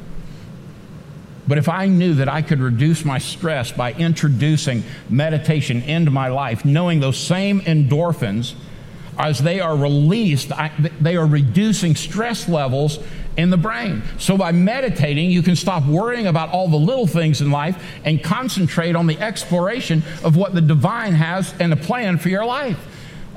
But 1.47 1.59
if 1.59 1.69
I 1.69 1.87
knew 1.87 2.15
that 2.15 2.29
I 2.29 2.43
could 2.43 2.61
reduce 2.61 3.05
my 3.05 3.19
stress 3.19 3.73
by 3.73 3.93
introducing 3.95 4.85
meditation 5.11 5.83
into 5.83 6.11
my 6.11 6.29
life, 6.29 6.65
knowing 6.65 7.01
those 7.01 7.19
same 7.19 7.61
endorphins 7.63 8.55
as 9.19 9.41
they 9.41 9.61
are 9.61 9.77
released, 9.77 10.53
they 11.01 11.17
are 11.17 11.27
reducing 11.27 11.97
stress 11.97 12.49
levels 12.49 12.99
in 13.37 13.51
the 13.51 13.57
brain. 13.57 14.03
So 14.19 14.37
by 14.37 14.53
meditating, 14.53 15.31
you 15.31 15.43
can 15.43 15.57
stop 15.57 15.85
worrying 15.87 16.27
about 16.27 16.51
all 16.51 16.69
the 16.69 16.77
little 16.77 17.07
things 17.07 17.41
in 17.41 17.51
life 17.51 17.83
and 18.05 18.23
concentrate 18.23 18.95
on 18.95 19.07
the 19.07 19.19
exploration 19.19 20.03
of 20.25 20.37
what 20.37 20.55
the 20.55 20.61
divine 20.61 21.15
has 21.15 21.53
and 21.59 21.73
the 21.73 21.77
plan 21.77 22.19
for 22.19 22.29
your 22.29 22.45
life. 22.45 22.79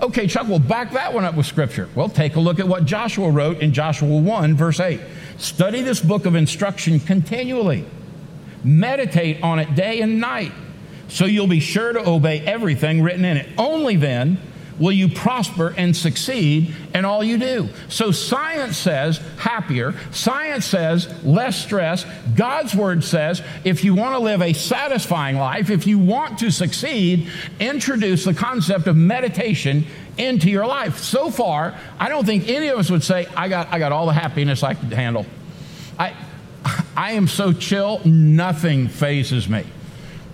Okay, 0.02 0.28
Chuck, 0.28 0.48
we'll 0.48 0.60
back 0.60 0.92
that 0.92 1.14
one 1.14 1.24
up 1.24 1.36
with 1.36 1.46
scripture. 1.46 1.88
Well, 1.96 2.10
take 2.10 2.36
a 2.36 2.40
look 2.40 2.60
at 2.60 2.68
what 2.68 2.86
Joshua 2.86 3.30
wrote 3.32 3.60
in 3.60 3.72
Joshua 3.72 4.18
1, 4.20 4.56
verse 4.56 4.82
8. 4.82 5.00
Study 5.38 5.82
this 5.82 6.02
book 6.02 6.26
of 6.26 6.36
instruction 6.36 7.00
continually, 7.00 7.86
meditate 8.64 9.42
on 9.42 9.58
it 9.60 9.74
day 9.74 10.02
and 10.02 10.20
night, 10.20 10.52
so 11.08 11.26
you'll 11.26 11.48
be 11.48 11.62
sure 11.62 11.94
to 11.94 12.10
obey 12.10 12.42
everything 12.42 13.02
written 13.02 13.24
in 13.24 13.38
it. 13.38 13.48
Only 13.58 13.96
then 13.96 14.38
will 14.80 14.92
you 14.92 15.08
prosper 15.08 15.74
and 15.78 15.96
succeed 15.96 16.74
in 16.94 17.06
all 17.06 17.24
you 17.24 17.38
do. 17.38 17.70
So 17.90 18.12
science 18.12 18.78
says 18.78 19.18
happier. 19.38 19.94
Science 20.12 20.66
says 20.66 21.08
less 21.24 21.62
stress. 21.62 22.06
God's 22.36 22.76
word 22.76 23.04
says 23.04 23.42
if 23.64 23.84
you 23.84 23.96
want 23.96 24.16
to 24.16 24.20
live 24.20 24.42
a 24.42 24.54
satisfying 24.54 25.38
life, 25.38 25.70
if 25.70 25.88
you 25.88 26.00
want 26.00 26.40
to 26.40 26.52
succeed, 26.52 27.30
introduce 27.60 28.26
the 28.26 28.34
concept 28.34 28.88
of 28.88 28.96
meditation 28.96 29.86
into 30.18 30.50
your 30.50 30.66
life. 30.66 30.98
So 31.00 31.30
far, 31.30 31.78
I 32.00 32.10
don't 32.10 32.26
think 32.26 32.48
any 32.48 32.68
of 32.70 32.80
us 32.80 32.90
would 32.90 33.04
say, 33.04 33.28
I 33.36 33.50
got, 33.50 33.72
I 33.72 33.80
got 33.80 33.92
all 33.92 34.06
the 34.06 34.14
happiness 34.14 34.64
I 34.64 34.74
could 34.74 34.94
handle. 34.94 35.26
I, 36.00 36.14
I 36.96 37.14
am 37.14 37.28
so 37.28 37.54
chill, 37.54 38.02
nothing 38.06 38.88
fazes 38.88 39.50
me. 39.50 39.66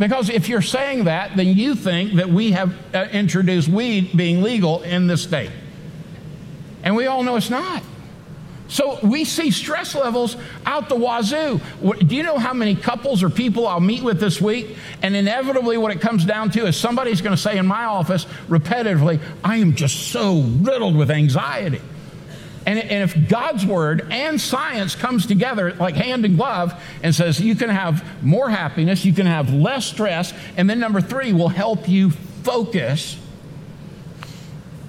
Because 0.02 0.32
if 0.32 0.50
you're 0.50 0.64
saying 0.64 1.04
that, 1.04 1.38
then 1.38 1.50
you 1.50 1.76
think 1.76 2.14
that 2.14 2.28
we 2.28 2.54
have 2.54 2.74
uh, 2.92 3.08
introduced 3.12 3.68
weed 3.68 4.18
being 4.18 4.42
legal 4.42 4.82
in 4.82 5.06
this 5.06 5.22
state. 5.22 5.52
And 6.82 6.96
we 6.96 7.06
all 7.06 7.22
know 7.22 7.36
it's 7.36 7.52
not. 7.52 7.84
So 8.68 8.98
we 9.04 9.26
see 9.26 9.52
stress 9.52 9.94
levels 9.94 10.38
out 10.66 10.90
the 10.90 10.96
wazoo. 10.96 11.62
Do 12.00 12.16
you 12.16 12.24
know 12.24 12.40
how 12.40 12.52
many 12.52 12.76
couples 12.76 13.22
or 13.22 13.30
people 13.30 13.68
I'll 13.68 13.80
meet 13.80 14.02
with 14.02 14.20
this 14.20 14.42
week? 14.42 14.76
And 15.04 15.16
inevitably, 15.16 15.78
what 15.78 15.92
it 15.92 16.02
comes 16.02 16.26
down 16.26 16.50
to 16.52 16.66
is 16.66 16.76
somebody's 16.76 17.22
going 17.22 17.36
to 17.36 17.42
say 17.42 17.60
in 17.60 17.68
my 17.68 17.84
office 17.84 18.26
repetitively, 18.50 19.22
I 19.44 19.58
am 19.58 19.76
just 19.76 20.08
so 20.08 20.42
riddled 20.42 20.96
with 20.96 21.12
anxiety. 21.12 21.82
And, 22.66 22.78
and 22.78 23.10
if 23.10 23.28
God's 23.28 23.66
word 23.66 24.08
and 24.12 24.40
science 24.40 24.96
comes 24.96 25.26
together 25.26 25.74
like 25.74 25.96
hand 25.96 26.26
in 26.26 26.36
glove 26.36 26.80
and 27.02 27.14
says 27.14 27.40
you 27.40 27.56
can 27.56 27.70
have 27.70 28.06
more 28.24 28.50
happiness, 28.50 29.04
you 29.04 29.14
can 29.14 29.26
have 29.26 29.52
less 29.52 29.86
stress, 29.86 30.34
and 30.58 30.70
then 30.70 30.80
number 30.80 31.02
three 31.02 31.34
will 31.34 31.50
help 31.50 31.90
you 31.90 32.12
focus, 32.44 33.18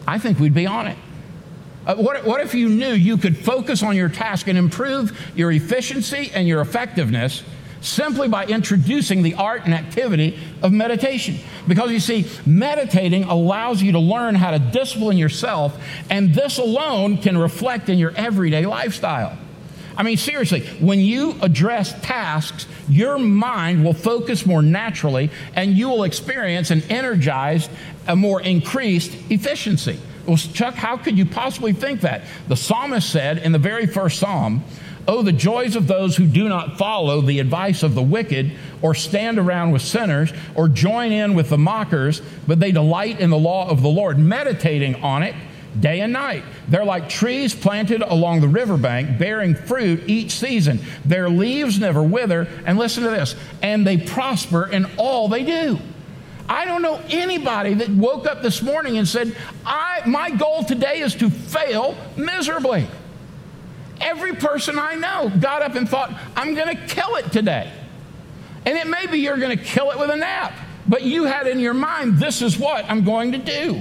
I 0.07 0.19
think 0.19 0.39
we'd 0.39 0.55
be 0.55 0.67
on 0.67 0.87
it. 0.89 0.99
Uh, 1.87 1.97
what, 1.97 2.25
what 2.25 2.41
if 2.41 2.55
you 2.55 2.69
knew 2.69 2.93
you 2.93 3.17
could 3.17 3.37
focus 3.37 3.83
on 3.83 3.97
your 3.97 4.09
task 4.09 4.47
and 4.47 4.57
improve 4.57 5.19
your 5.35 5.51
efficiency 5.51 6.31
and 6.33 6.47
your 6.47 6.61
effectiveness 6.61 7.43
simply 7.83 8.29
by 8.29 8.47
introducing 8.47 9.23
the 9.23 9.35
art 9.35 9.65
and 9.65 9.75
activity 9.75 10.39
of 10.63 10.73
meditation. 10.73 11.37
Because 11.69 11.91
you 11.91 12.01
see, 12.01 12.27
meditating 12.47 13.25
allows 13.25 13.83
you 13.83 13.93
to 13.93 13.99
learn 13.99 14.35
how 14.35 14.53
to 14.53 14.59
discipline 14.59 15.19
yourself, 15.19 15.79
and 16.09 16.35
this 16.35 16.59
alone 16.59 17.19
can 17.19 17.37
reflect 17.37 17.89
in 17.89 17.99
your 17.99 18.13
everyday 18.17 18.65
lifestyle. 18.65 19.37
I 19.97 20.03
mean, 20.03 20.17
seriously, 20.17 20.63
when 20.81 21.01
you 21.01 21.37
address 21.43 21.95
tasks, 22.01 22.67
your 22.89 23.19
mind 23.19 23.85
will 23.85 23.93
focus 23.93 24.47
more 24.47 24.63
naturally 24.63 25.31
and 25.55 25.77
you 25.77 25.91
will 25.91 26.05
experience 26.05 26.71
an 26.71 26.83
energized, 26.89 27.71
a 28.07 28.17
more 28.17 28.41
increased 28.41 29.13
efficiency. 29.31 29.99
Well, 30.27 30.37
Chuck, 30.37 30.75
how 30.75 30.97
could 30.97 31.19
you 31.19 31.27
possibly 31.27 31.73
think 31.73 32.01
that? 32.03 32.23
The 32.49 32.57
psalmist 32.57 33.11
said 33.11 33.39
in 33.39 33.53
the 33.53 33.59
very 33.59 33.87
first 33.87 34.19
psalm, 34.19 34.65
Oh, 35.09 35.23
the 35.23 35.33
joys 35.33 35.75
of 35.75 35.89
those 35.89 36.17
who 36.17 36.27
do 36.27 36.49
not 36.49 36.79
follow 36.79 37.21
the 37.21 37.41
advice 37.41 37.83
of 37.83 37.95
the 37.95 38.03
wicked, 38.03 38.53
or 38.83 38.95
stand 38.95 39.39
around 39.39 39.73
with 39.73 39.83
sinners, 39.83 40.33
or 40.55 40.69
join 40.69 41.11
in 41.11 41.35
with 41.35 41.49
the 41.49 41.59
mockers, 41.59 42.23
but 42.47 42.61
they 42.61 42.71
delight 42.71 43.19
in 43.21 43.31
the 43.31 43.39
law 43.39 43.69
of 43.69 43.83
the 43.83 43.89
Lord, 43.89 44.19
meditating 44.19 44.97
on 44.97 45.23
it 45.23 45.35
day 45.79 46.01
and 46.01 46.13
night. 46.13 46.45
They're 46.69 46.85
like 46.85 47.09
trees 47.09 47.55
planted 47.55 48.03
along 48.03 48.41
the 48.41 48.49
riverbank, 48.49 49.19
bearing 49.19 49.55
fruit 49.55 50.03
each 50.07 50.33
season. 50.33 50.81
Their 51.05 51.29
leaves 51.29 51.79
never 51.79 52.03
wither, 52.03 52.47
and 52.67 52.79
listen 52.79 53.03
to 53.05 53.11
this, 53.11 53.35
and 53.63 53.87
they 53.87 53.97
prosper 53.97 54.67
in 54.67 54.87
all 54.97 55.29
they 55.29 55.45
do. 55.45 55.79
I 56.49 56.65
don't 56.65 56.83
know 56.83 57.01
anybody 57.09 57.75
that 57.75 57.89
woke 57.89 58.27
up 58.27 58.43
this 58.43 58.63
morning 58.63 58.99
and 58.99 59.09
said, 59.09 59.35
I, 59.65 60.03
My 60.07 60.31
goal 60.31 60.65
today 60.65 61.01
is 61.01 61.15
to 61.17 61.31
fail 61.31 61.97
miserably. 62.17 62.87
Every 64.03 64.35
person 64.35 64.79
I 64.79 64.97
know 64.97 65.33
got 65.41 65.63
up 65.63 65.75
and 65.75 65.89
thought, 65.89 66.13
I'm 66.37 66.55
going 66.55 66.77
to 66.77 66.87
kill 66.87 67.17
it 67.17 67.33
today. 67.33 67.73
And 68.67 68.77
it 68.77 68.87
may 68.87 69.07
be 69.07 69.19
you're 69.19 69.39
going 69.39 69.57
to 69.57 69.65
kill 69.65 69.91
it 69.91 69.99
with 69.99 70.11
a 70.11 70.17
nap, 70.17 70.53
but 70.87 71.03
you 71.03 71.25
had 71.25 71.47
in 71.47 71.59
your 71.59 71.75
mind, 71.75 72.19
this 72.19 72.43
is 72.43 72.59
what 72.59 72.85
I'm 72.89 73.05
going 73.05 73.33
to 73.33 73.39
do. 73.39 73.81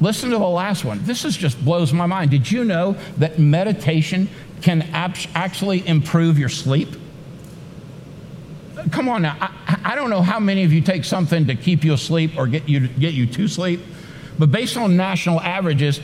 Listen 0.00 0.30
to 0.30 0.38
the 0.38 0.44
last 0.44 0.84
one. 0.84 1.04
This 1.04 1.24
is 1.24 1.36
just 1.36 1.62
blows 1.64 1.92
my 1.92 2.06
mind. 2.06 2.30
Did 2.30 2.50
you 2.50 2.64
know 2.64 2.96
that 3.18 3.38
meditation 3.38 4.28
can 4.60 4.82
actually 4.92 5.86
improve 5.86 6.38
your 6.38 6.48
sleep? 6.48 6.88
Come 8.90 9.08
on 9.08 9.22
now. 9.22 9.36
I, 9.40 9.92
I 9.92 9.94
don't 9.94 10.10
know 10.10 10.22
how 10.22 10.40
many 10.40 10.64
of 10.64 10.72
you 10.72 10.80
take 10.80 11.04
something 11.04 11.46
to 11.46 11.54
keep 11.54 11.84
you 11.84 11.94
asleep 11.94 12.32
or 12.36 12.46
get 12.46 12.68
you, 12.68 12.88
get 12.88 13.14
you 13.14 13.26
to 13.26 13.48
sleep, 13.48 13.80
but 14.38 14.50
based 14.50 14.76
on 14.76 14.96
national 14.96 15.40
averages, 15.40 16.00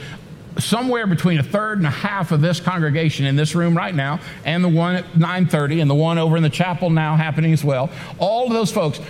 somewhere 0.59 1.07
between 1.07 1.39
a 1.39 1.43
third 1.43 1.79
and 1.79 1.87
a 1.87 1.91
half 1.91 2.33
of 2.33 2.41
this 2.41 2.61
congregation 2.61 3.27
in 3.27 3.37
this 3.37 3.55
room 3.55 3.77
right 3.77 3.95
now 3.95 4.21
and 4.45 4.65
the 4.65 4.69
one 4.69 4.97
at 4.97 5.05
9.30 5.13 5.81
and 5.81 5.91
the 5.91 5.95
one 5.95 6.19
over 6.19 6.37
in 6.37 6.43
the 6.43 6.51
chapel 6.51 6.91
now 6.91 7.17
happening 7.17 7.53
as 7.53 7.63
well 7.63 7.91
all 8.19 8.47
of 8.47 8.53
those 8.53 8.73
folks 8.73 9.01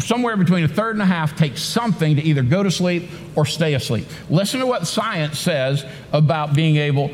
somewhere 0.00 0.36
between 0.36 0.64
a 0.64 0.68
third 0.68 0.96
and 0.96 1.02
a 1.02 1.06
half 1.06 1.36
take 1.36 1.56
something 1.56 2.16
to 2.16 2.22
either 2.22 2.42
go 2.42 2.62
to 2.62 2.70
sleep 2.70 3.08
or 3.36 3.46
stay 3.46 3.74
asleep 3.74 4.06
listen 4.28 4.60
to 4.60 4.66
what 4.66 4.86
science 4.86 5.38
says 5.38 5.84
about 6.12 6.54
being 6.54 6.76
able 6.76 7.10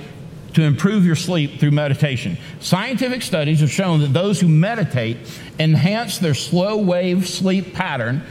to 0.55 0.63
improve 0.63 1.05
your 1.05 1.17
sleep 1.17 1.59
through 1.59 1.73
meditation. 1.73 2.39
Scientific 2.61 3.23
studies 3.23 3.59
have 3.59 3.73
shown 3.73 4.01
that 4.01 4.13
those 4.13 4.41
who 4.41 4.47
meditate 4.47 5.17
enhance 5.59 6.19
their 6.19 6.35
slow 6.35 6.77
wave 6.77 7.29
sleep 7.29 7.75
pattern 7.75 8.23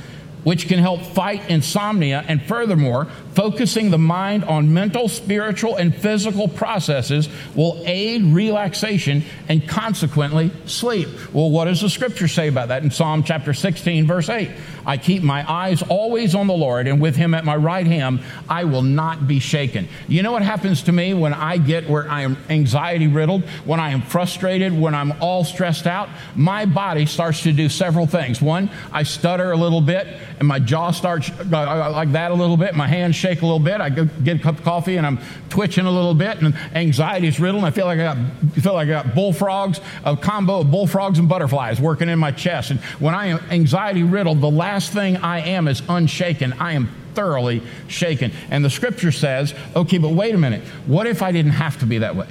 which 0.44 0.68
can 0.68 0.80
help 0.80 1.02
fight 1.02 1.50
insomnia, 1.50 2.24
and 2.28 2.42
furthermore, 2.44 3.08
focusing 3.36 3.90
the 3.90 3.98
mind 3.98 4.44
on 4.46 4.74
mental, 4.74 5.08
spiritual, 5.10 5.76
and 5.76 5.96
physical 5.96 6.48
processes 6.48 7.30
will 7.56 7.82
aid 7.86 8.24
relaxation 8.24 9.24
and 9.50 9.68
consequently 9.68 10.52
sleep. 10.66 11.08
Well, 11.34 11.50
what 11.50 11.66
does 11.66 11.82
the 11.82 11.90
scripture 11.90 12.28
say 12.28 12.48
about 12.48 12.70
that 12.70 12.84
in 12.84 12.92
Psalm 12.92 13.24
chapter 13.24 13.54
16, 13.54 14.08
verse 14.08 14.30
8? 14.30 14.52
I 14.86 14.98
keep 14.98 15.24
my 15.24 15.50
eyes 15.50 15.82
always 15.82 16.36
on 16.36 16.48
the 16.48 16.54
Lord, 16.54 16.88
and 16.88 17.02
with 17.02 17.16
him 17.16 17.34
at 17.34 17.46
my 17.46 17.56
right 17.56 17.88
hand, 17.88 18.22
I 18.50 18.66
will 18.66 18.82
not 18.82 19.28
be 19.28 19.40
shaken. 19.40 19.88
You 20.08 20.24
know 20.24 20.32
what 20.32 20.42
happens 20.42 20.84
to 20.84 20.92
me 20.92 21.14
when 21.14 21.34
I 21.34 21.58
get 21.58 21.90
where 21.90 22.10
I 22.10 22.22
am 22.22 22.38
anxiety 22.50 23.08
riddled, 23.08 23.44
when 23.66 23.80
I 23.80 23.92
am 23.92 24.02
frustrated, 24.02 24.78
when 24.78 24.94
I'm 24.94 25.14
all 25.22 25.44
stressed 25.44 25.88
out? 25.88 26.10
My 26.36 26.66
body 26.66 27.06
starts 27.06 27.44
to 27.44 27.54
do 27.54 27.70
several 27.70 28.08
things. 28.08 28.42
One, 28.42 28.70
I 28.92 29.04
stutter 29.04 29.52
a 29.52 29.58
little 29.58 29.82
bit 29.82 30.08
and 30.40 30.48
my 30.48 30.60
jaw 30.60 30.92
starts 30.92 31.30
uh, 31.30 31.44
uh, 31.54 31.92
like 31.92 32.12
that 32.12 32.32
a 32.32 32.34
little 32.34 32.58
bit. 32.58 32.76
My 32.76 32.88
hands 32.88 33.16
shake 33.24 33.42
a 33.42 33.46
little 33.46 33.58
bit. 33.58 33.80
I 33.80 33.90
go 33.90 34.04
get 34.04 34.36
a 34.36 34.40
cup 34.40 34.58
of 34.58 34.66
coffee 34.66 34.98
and 34.98 35.08
I'm 35.08 35.18
twitching 35.50 35.86
a 35.86 35.92
little 35.92 36.14
bit, 36.14 36.42
and 36.42 36.54
anxiety 36.76 37.28
is 37.28 37.40
riddled. 37.40 37.64
I 37.64 37.72
feel 37.72 37.86
like 37.86 37.98
I 37.98 38.14
got 38.14 38.18
feel 38.56 38.74
like 38.74 38.90
I 38.90 38.92
got 38.92 39.16
bullfrogs, 39.16 39.80
a 40.04 40.18
combo 40.18 40.60
of 40.60 40.70
bullfrogs 40.70 41.20
and 41.20 41.30
butterflies 41.30 41.80
working 41.80 42.10
in 42.10 42.20
my 42.20 42.32
chest. 42.32 42.72
And 42.72 42.82
when 43.00 43.16
I 43.16 43.28
am 43.28 43.40
anxiety 43.50 44.04
riddled, 44.04 44.42
the 44.42 44.52
last 44.52 44.92
thing 44.92 45.16
I 45.18 45.40
am 45.40 45.70
is 45.70 45.82
unshaken. 45.88 46.52
I 46.60 46.74
am 46.74 46.90
thoroughly 47.14 47.62
shaken. 47.88 48.34
And 48.50 48.66
the 48.66 48.70
scripture 48.70 49.14
says, 49.14 49.54
okay, 49.74 50.00
but 50.00 50.10
wait 50.10 50.36
a 50.36 50.38
minute. 50.38 50.64
What 50.86 51.08
if 51.08 51.22
I 51.22 51.32
didn't 51.32 51.52
have 51.52 51.80
to 51.80 51.86
be 51.86 52.00
that 52.00 52.18
way? 52.18 52.28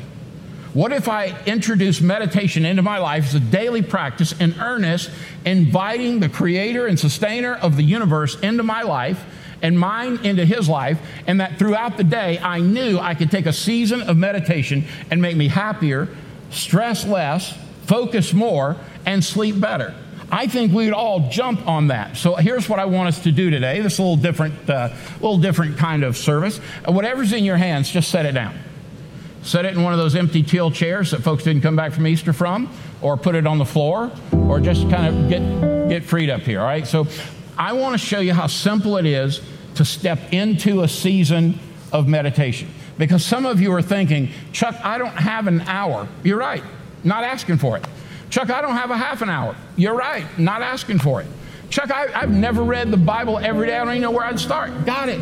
What 0.74 0.92
if 0.92 1.08
I 1.08 1.38
introduce 1.46 2.02
meditation 2.02 2.66
into 2.66 2.82
my 2.82 2.98
life 2.98 3.26
as 3.26 3.34
a 3.34 3.40
daily 3.40 3.82
practice 3.82 4.32
in 4.38 4.60
earnest, 4.60 5.10
inviting 5.46 6.20
the 6.20 6.28
creator 6.28 6.86
and 6.86 6.98
sustainer 6.98 7.54
of 7.54 7.76
the 7.76 7.82
universe 7.82 8.38
into 8.40 8.62
my 8.62 8.82
life 8.82 9.24
and 9.62 9.78
mine 9.78 10.18
into 10.24 10.44
his 10.44 10.68
life, 10.68 11.00
and 11.26 11.40
that 11.40 11.58
throughout 11.58 11.96
the 11.96 12.04
day 12.04 12.38
I 12.38 12.60
knew 12.60 12.98
I 12.98 13.14
could 13.14 13.30
take 13.30 13.46
a 13.46 13.52
season 13.52 14.02
of 14.02 14.16
meditation 14.16 14.84
and 15.10 15.22
make 15.22 15.36
me 15.36 15.48
happier, 15.48 16.08
stress 16.50 17.06
less, 17.06 17.56
focus 17.86 18.32
more, 18.32 18.76
and 19.06 19.24
sleep 19.24 19.58
better? 19.58 19.94
I 20.30 20.46
think 20.46 20.72
we'd 20.72 20.92
all 20.92 21.28
jump 21.28 21.68
on 21.68 21.88
that. 21.88 22.16
So 22.16 22.34
here's 22.36 22.66
what 22.66 22.78
I 22.78 22.86
want 22.86 23.08
us 23.08 23.22
to 23.24 23.32
do 23.32 23.50
today. 23.50 23.80
This 23.80 23.98
little 23.98 24.16
different, 24.16 24.68
uh, 24.68 24.88
little 25.20 25.36
different 25.36 25.76
kind 25.76 26.02
of 26.02 26.16
service. 26.16 26.56
Whatever's 26.86 27.34
in 27.34 27.44
your 27.44 27.58
hands, 27.58 27.90
just 27.90 28.10
set 28.10 28.24
it 28.24 28.32
down. 28.32 28.58
Set 29.42 29.66
it 29.66 29.74
in 29.74 29.82
one 29.82 29.92
of 29.92 29.98
those 29.98 30.16
empty 30.16 30.42
teal 30.42 30.70
chairs 30.70 31.10
that 31.10 31.20
folks 31.20 31.44
didn't 31.44 31.60
come 31.62 31.76
back 31.76 31.92
from 31.92 32.06
Easter 32.06 32.32
from, 32.32 32.70
or 33.02 33.18
put 33.18 33.34
it 33.34 33.46
on 33.46 33.58
the 33.58 33.66
floor, 33.66 34.10
or 34.32 34.58
just 34.58 34.88
kind 34.88 35.06
of 35.06 35.28
get, 35.28 35.88
get 35.90 36.04
freed 36.04 36.30
up 36.30 36.40
here, 36.42 36.60
all 36.60 36.66
right? 36.66 36.86
So 36.86 37.06
I 37.58 37.74
want 37.74 37.92
to 37.92 37.98
show 37.98 38.20
you 38.20 38.32
how 38.32 38.46
simple 38.46 38.96
it 38.96 39.04
is 39.04 39.42
to 39.76 39.84
step 39.84 40.32
into 40.32 40.82
a 40.82 40.88
season 40.88 41.58
of 41.92 42.08
meditation. 42.08 42.68
Because 42.98 43.24
some 43.24 43.46
of 43.46 43.60
you 43.60 43.72
are 43.72 43.82
thinking, 43.82 44.30
Chuck, 44.52 44.76
I 44.82 44.98
don't 44.98 45.08
have 45.08 45.46
an 45.46 45.62
hour. 45.62 46.08
You're 46.22 46.38
right, 46.38 46.62
not 47.04 47.24
asking 47.24 47.58
for 47.58 47.76
it. 47.76 47.84
Chuck, 48.30 48.50
I 48.50 48.62
don't 48.62 48.76
have 48.76 48.90
a 48.90 48.96
half 48.96 49.22
an 49.22 49.30
hour. 49.30 49.56
You're 49.76 49.94
right, 49.94 50.26
not 50.38 50.62
asking 50.62 50.98
for 50.98 51.20
it. 51.20 51.26
Chuck, 51.68 51.90
I, 51.90 52.20
have 52.20 52.30
never 52.30 52.62
read 52.62 52.90
the 52.90 52.96
Bible 52.96 53.38
every 53.38 53.66
day. 53.66 53.76
I 53.76 53.84
don't 53.84 53.90
even 53.90 54.02
know 54.02 54.10
where 54.10 54.24
I'd 54.24 54.38
start. 54.38 54.84
Got 54.84 55.08
it. 55.08 55.20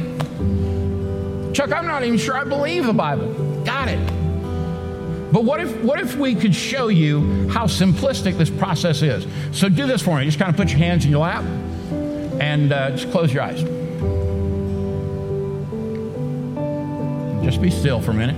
Chuck, 1.55 1.73
I'm 1.73 1.87
not 1.87 2.03
even 2.05 2.19
sure 2.19 2.37
I 2.37 2.45
believe 2.45 2.87
the 2.87 2.93
Bible. 2.93 3.63
Got 3.65 3.89
it. 3.89 3.99
But 5.33 5.45
what 5.45 5.61
if, 5.61 5.83
what 5.83 6.01
if 6.01 6.17
we 6.17 6.35
could 6.35 6.55
show 6.55 6.89
you 6.89 7.49
how 7.51 7.67
simplistic 7.67 8.37
this 8.37 8.51
process 8.51 9.03
is? 9.03 9.27
So 9.57 9.69
do 9.69 9.87
this 9.87 10.03
for 10.03 10.19
me. 10.19 10.25
Just 10.25 10.39
kind 10.39 10.51
of 10.51 10.57
put 10.57 10.71
your 10.71 10.79
hands 10.79 11.05
in 11.05 11.11
your 11.11 11.21
lap 11.21 11.45
and 12.41 12.73
uh, 12.73 12.91
just 12.91 13.11
close 13.13 13.33
your 13.33 13.45
eyes. 13.45 13.63
Just 17.51 17.63
be 17.63 17.71
still 17.71 18.01
for 18.01 18.13
a 18.13 18.15
minute. 18.15 18.37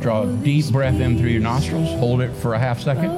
Draw 0.00 0.22
a 0.22 0.26
deep 0.42 0.72
breath 0.72 0.98
in 0.98 1.18
through 1.18 1.28
your 1.28 1.42
nostrils. 1.42 1.90
Hold 1.98 2.22
it 2.22 2.34
for 2.36 2.54
a 2.54 2.58
half 2.58 2.80
second. 2.80 3.12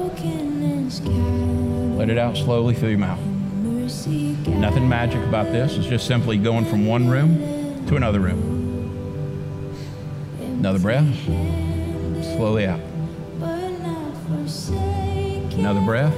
Let 1.97 2.09
it 2.09 2.17
out 2.17 2.35
slowly 2.35 2.75
through 2.75 2.89
your 2.89 2.97
mouth. 2.97 3.21
Nothing 4.47 4.89
magic 4.89 5.23
about 5.23 5.45
this. 5.53 5.77
It's 5.77 5.87
just 5.87 6.07
simply 6.07 6.37
going 6.37 6.65
from 6.65 6.85
one 6.85 7.07
room 7.07 7.85
to 7.87 7.95
another 7.95 8.19
room. 8.19 9.71
Another 10.41 10.79
breath. 10.79 11.07
Slowly 12.35 12.67
out. 12.67 12.81
Another 15.53 15.85
breath. 15.85 16.13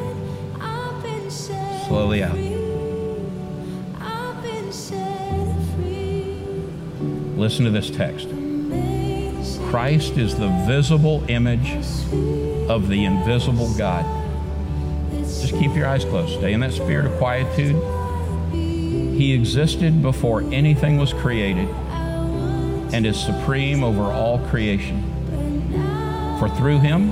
Slowly 1.88 2.24
out. 2.24 2.53
Listen 7.44 7.66
to 7.66 7.72
this 7.72 7.90
text. 7.90 8.30
Christ 9.70 10.18
is 10.18 10.34
the 10.34 10.48
visible 10.66 11.26
image 11.28 11.72
of 12.70 12.88
the 12.88 13.04
invisible 13.04 13.74
God. 13.74 14.06
Just 15.12 15.52
keep 15.52 15.76
your 15.76 15.86
eyes 15.86 16.06
closed. 16.06 16.38
Stay 16.38 16.54
in 16.54 16.62
that 16.62 16.72
spirit 16.72 17.06
of 17.06 17.18
quietude. 17.18 17.76
He 18.54 19.34
existed 19.34 20.02
before 20.02 20.44
anything 20.54 20.96
was 20.96 21.12
created 21.12 21.68
and 21.68 23.06
is 23.06 23.20
supreme 23.20 23.84
over 23.84 24.04
all 24.04 24.40
creation. 24.48 25.04
For 26.40 26.48
through 26.48 26.80
him, 26.80 27.12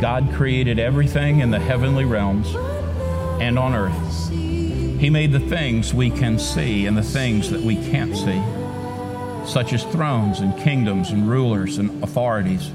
God 0.00 0.30
created 0.32 0.78
everything 0.78 1.40
in 1.40 1.50
the 1.50 1.60
heavenly 1.60 2.06
realms 2.06 2.48
and 3.42 3.58
on 3.58 3.74
earth. 3.74 4.30
He 4.30 5.10
made 5.10 5.32
the 5.32 5.40
things 5.40 5.92
we 5.92 6.08
can 6.08 6.38
see 6.38 6.86
and 6.86 6.96
the 6.96 7.02
things 7.02 7.50
that 7.50 7.60
we 7.60 7.76
can't 7.76 8.16
see, 8.16 8.42
such 9.46 9.72
as 9.72 9.82
thrones 9.84 10.40
and 10.40 10.56
kingdoms 10.58 11.10
and 11.10 11.28
rulers 11.28 11.78
and 11.78 12.02
authorities 12.02 12.68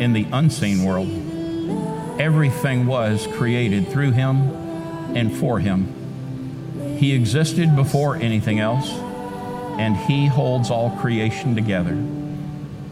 in 0.00 0.12
the 0.12 0.26
unseen 0.32 0.84
world 0.84 1.08
Everything 2.18 2.86
was 2.86 3.26
created 3.26 3.88
through 3.88 4.12
him 4.12 4.50
and 5.14 5.36
for 5.36 5.58
him. 5.60 6.96
He 6.98 7.12
existed 7.12 7.76
before 7.76 8.16
anything 8.16 8.58
else, 8.58 8.88
and 9.78 9.94
he 9.94 10.26
holds 10.26 10.70
all 10.70 10.96
creation 10.96 11.54
together. 11.54 12.02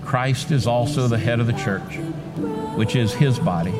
Christ 0.04 0.50
is 0.50 0.66
also 0.66 1.08
the 1.08 1.16
head 1.16 1.40
of 1.40 1.46
the 1.46 1.54
church, 1.54 1.96
which 2.76 2.96
is 2.96 3.14
his 3.14 3.38
body. 3.38 3.72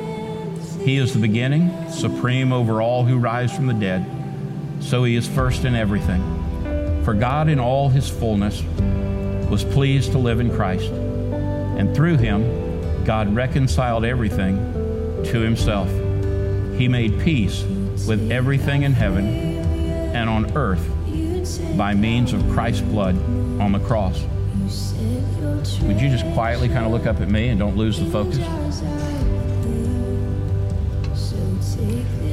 He 0.83 0.97
is 0.97 1.13
the 1.13 1.21
beginning, 1.21 1.91
supreme 1.91 2.51
over 2.51 2.81
all 2.81 3.05
who 3.05 3.19
rise 3.19 3.55
from 3.55 3.67
the 3.67 3.75
dead, 3.75 4.07
so 4.81 5.05
he 5.05 5.15
is 5.15 5.29
first 5.29 5.67
in 5.67 5.75
everything. 5.75 7.03
For 7.05 7.13
God, 7.13 7.51
in 7.51 7.61
all 7.61 7.91
his 7.91 8.09
fullness, 8.09 8.63
was 9.51 9.65
pleased 9.65 10.13
to 10.13 10.19
live 10.19 10.41
in 10.41 10.51
Christ, 10.55 10.91
and 10.91 11.95
through 11.95 12.17
him, 12.17 13.05
God 13.05 13.35
reconciled 13.35 14.05
everything 14.05 14.57
to 15.25 15.41
himself. 15.41 15.89
He 16.79 16.89
made 16.89 17.21
peace 17.21 17.63
with 18.07 18.31
everything 18.33 18.83
in 18.83 18.93
heaven 18.93 19.27
and 20.15 20.29
on 20.29 20.57
earth 20.57 20.87
by 21.77 21.95
means 21.95 22.33
of 22.33 22.49
Christ's 22.51 22.83
blood 22.83 23.17
on 23.61 23.73
the 23.73 23.81
cross. 23.81 24.23
Would 25.83 26.01
you 26.01 26.09
just 26.09 26.25
quietly 26.33 26.69
kind 26.69 26.87
of 26.87 26.93
look 26.93 27.07
up 27.07 27.21
at 27.21 27.29
me 27.29 27.49
and 27.49 27.59
don't 27.59 27.77
lose 27.77 27.99
the 27.99 28.07
focus? 28.07 28.39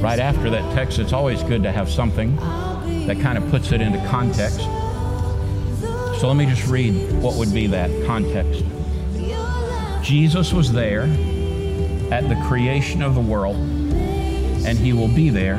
Right 0.00 0.18
after 0.18 0.50
that 0.50 0.74
text, 0.74 0.98
it's 0.98 1.12
always 1.12 1.42
good 1.44 1.62
to 1.62 1.70
have 1.70 1.88
something 1.88 2.34
that 3.06 3.20
kind 3.20 3.38
of 3.38 3.48
puts 3.50 3.72
it 3.72 3.80
into 3.80 3.98
context. 4.08 4.60
So 6.22 6.28
let 6.28 6.36
me 6.36 6.46
just 6.46 6.68
read 6.68 6.92
what 7.14 7.34
would 7.34 7.52
be 7.52 7.66
that 7.66 7.90
context. 8.06 8.62
Jesus 10.04 10.52
was 10.52 10.70
there 10.70 11.08
at 12.12 12.28
the 12.28 12.40
creation 12.46 13.02
of 13.02 13.16
the 13.16 13.20
world, 13.20 13.56
and 13.56 14.78
he 14.78 14.92
will 14.92 15.08
be 15.08 15.30
there 15.30 15.56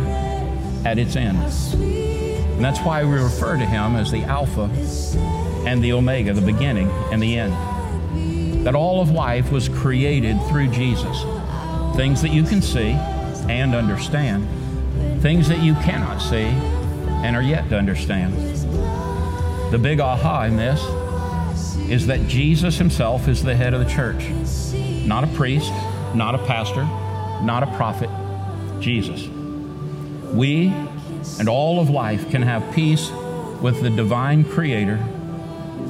at 0.85 0.97
its 0.97 1.17
end. 1.17 1.37
And 1.37 2.63
that's 2.63 2.79
why 2.79 3.03
we 3.03 3.17
refer 3.17 3.57
to 3.57 3.65
him 3.65 3.97
as 3.97 4.09
the 4.09 4.23
Alpha 4.23 4.69
and 5.67 5.83
the 5.83 5.91
Omega, 5.91 6.31
the 6.31 6.39
beginning 6.39 6.89
and 7.11 7.21
the 7.21 7.37
end. 7.37 8.65
That 8.65 8.73
all 8.73 9.01
of 9.01 9.11
life 9.11 9.51
was 9.51 9.67
created 9.67 10.41
through 10.47 10.69
Jesus. 10.69 11.25
Things 11.97 12.21
that 12.21 12.31
you 12.31 12.43
can 12.43 12.61
see 12.61 12.91
and 13.49 13.75
understand, 13.75 14.47
things 15.21 15.49
that 15.49 15.59
you 15.59 15.73
cannot 15.73 16.19
see 16.19 16.45
and 16.45 17.35
are 17.35 17.41
yet 17.41 17.67
to 17.67 17.77
understand. 17.77 18.52
The 19.73 19.79
big 19.79 19.99
aha 19.99 20.43
in 20.43 20.55
this 20.55 20.79
is 21.89 22.05
that 22.05 22.27
Jesus 22.27 22.77
himself 22.77 23.27
is 23.27 23.41
the 23.41 23.55
head 23.55 23.73
of 23.73 23.83
the 23.83 23.89
church, 23.89 24.29
not 25.03 25.23
a 25.23 25.27
priest, 25.35 25.71
not 26.13 26.35
a 26.35 26.37
pastor, 26.37 26.83
not 27.43 27.63
a 27.63 27.75
prophet, 27.75 28.11
Jesus. 28.79 29.27
We 30.31 30.67
and 31.39 31.49
all 31.49 31.79
of 31.79 31.89
life 31.89 32.29
can 32.29 32.43
have 32.43 32.71
peace 32.75 33.09
with 33.63 33.81
the 33.81 33.89
divine 33.89 34.43
creator 34.43 35.03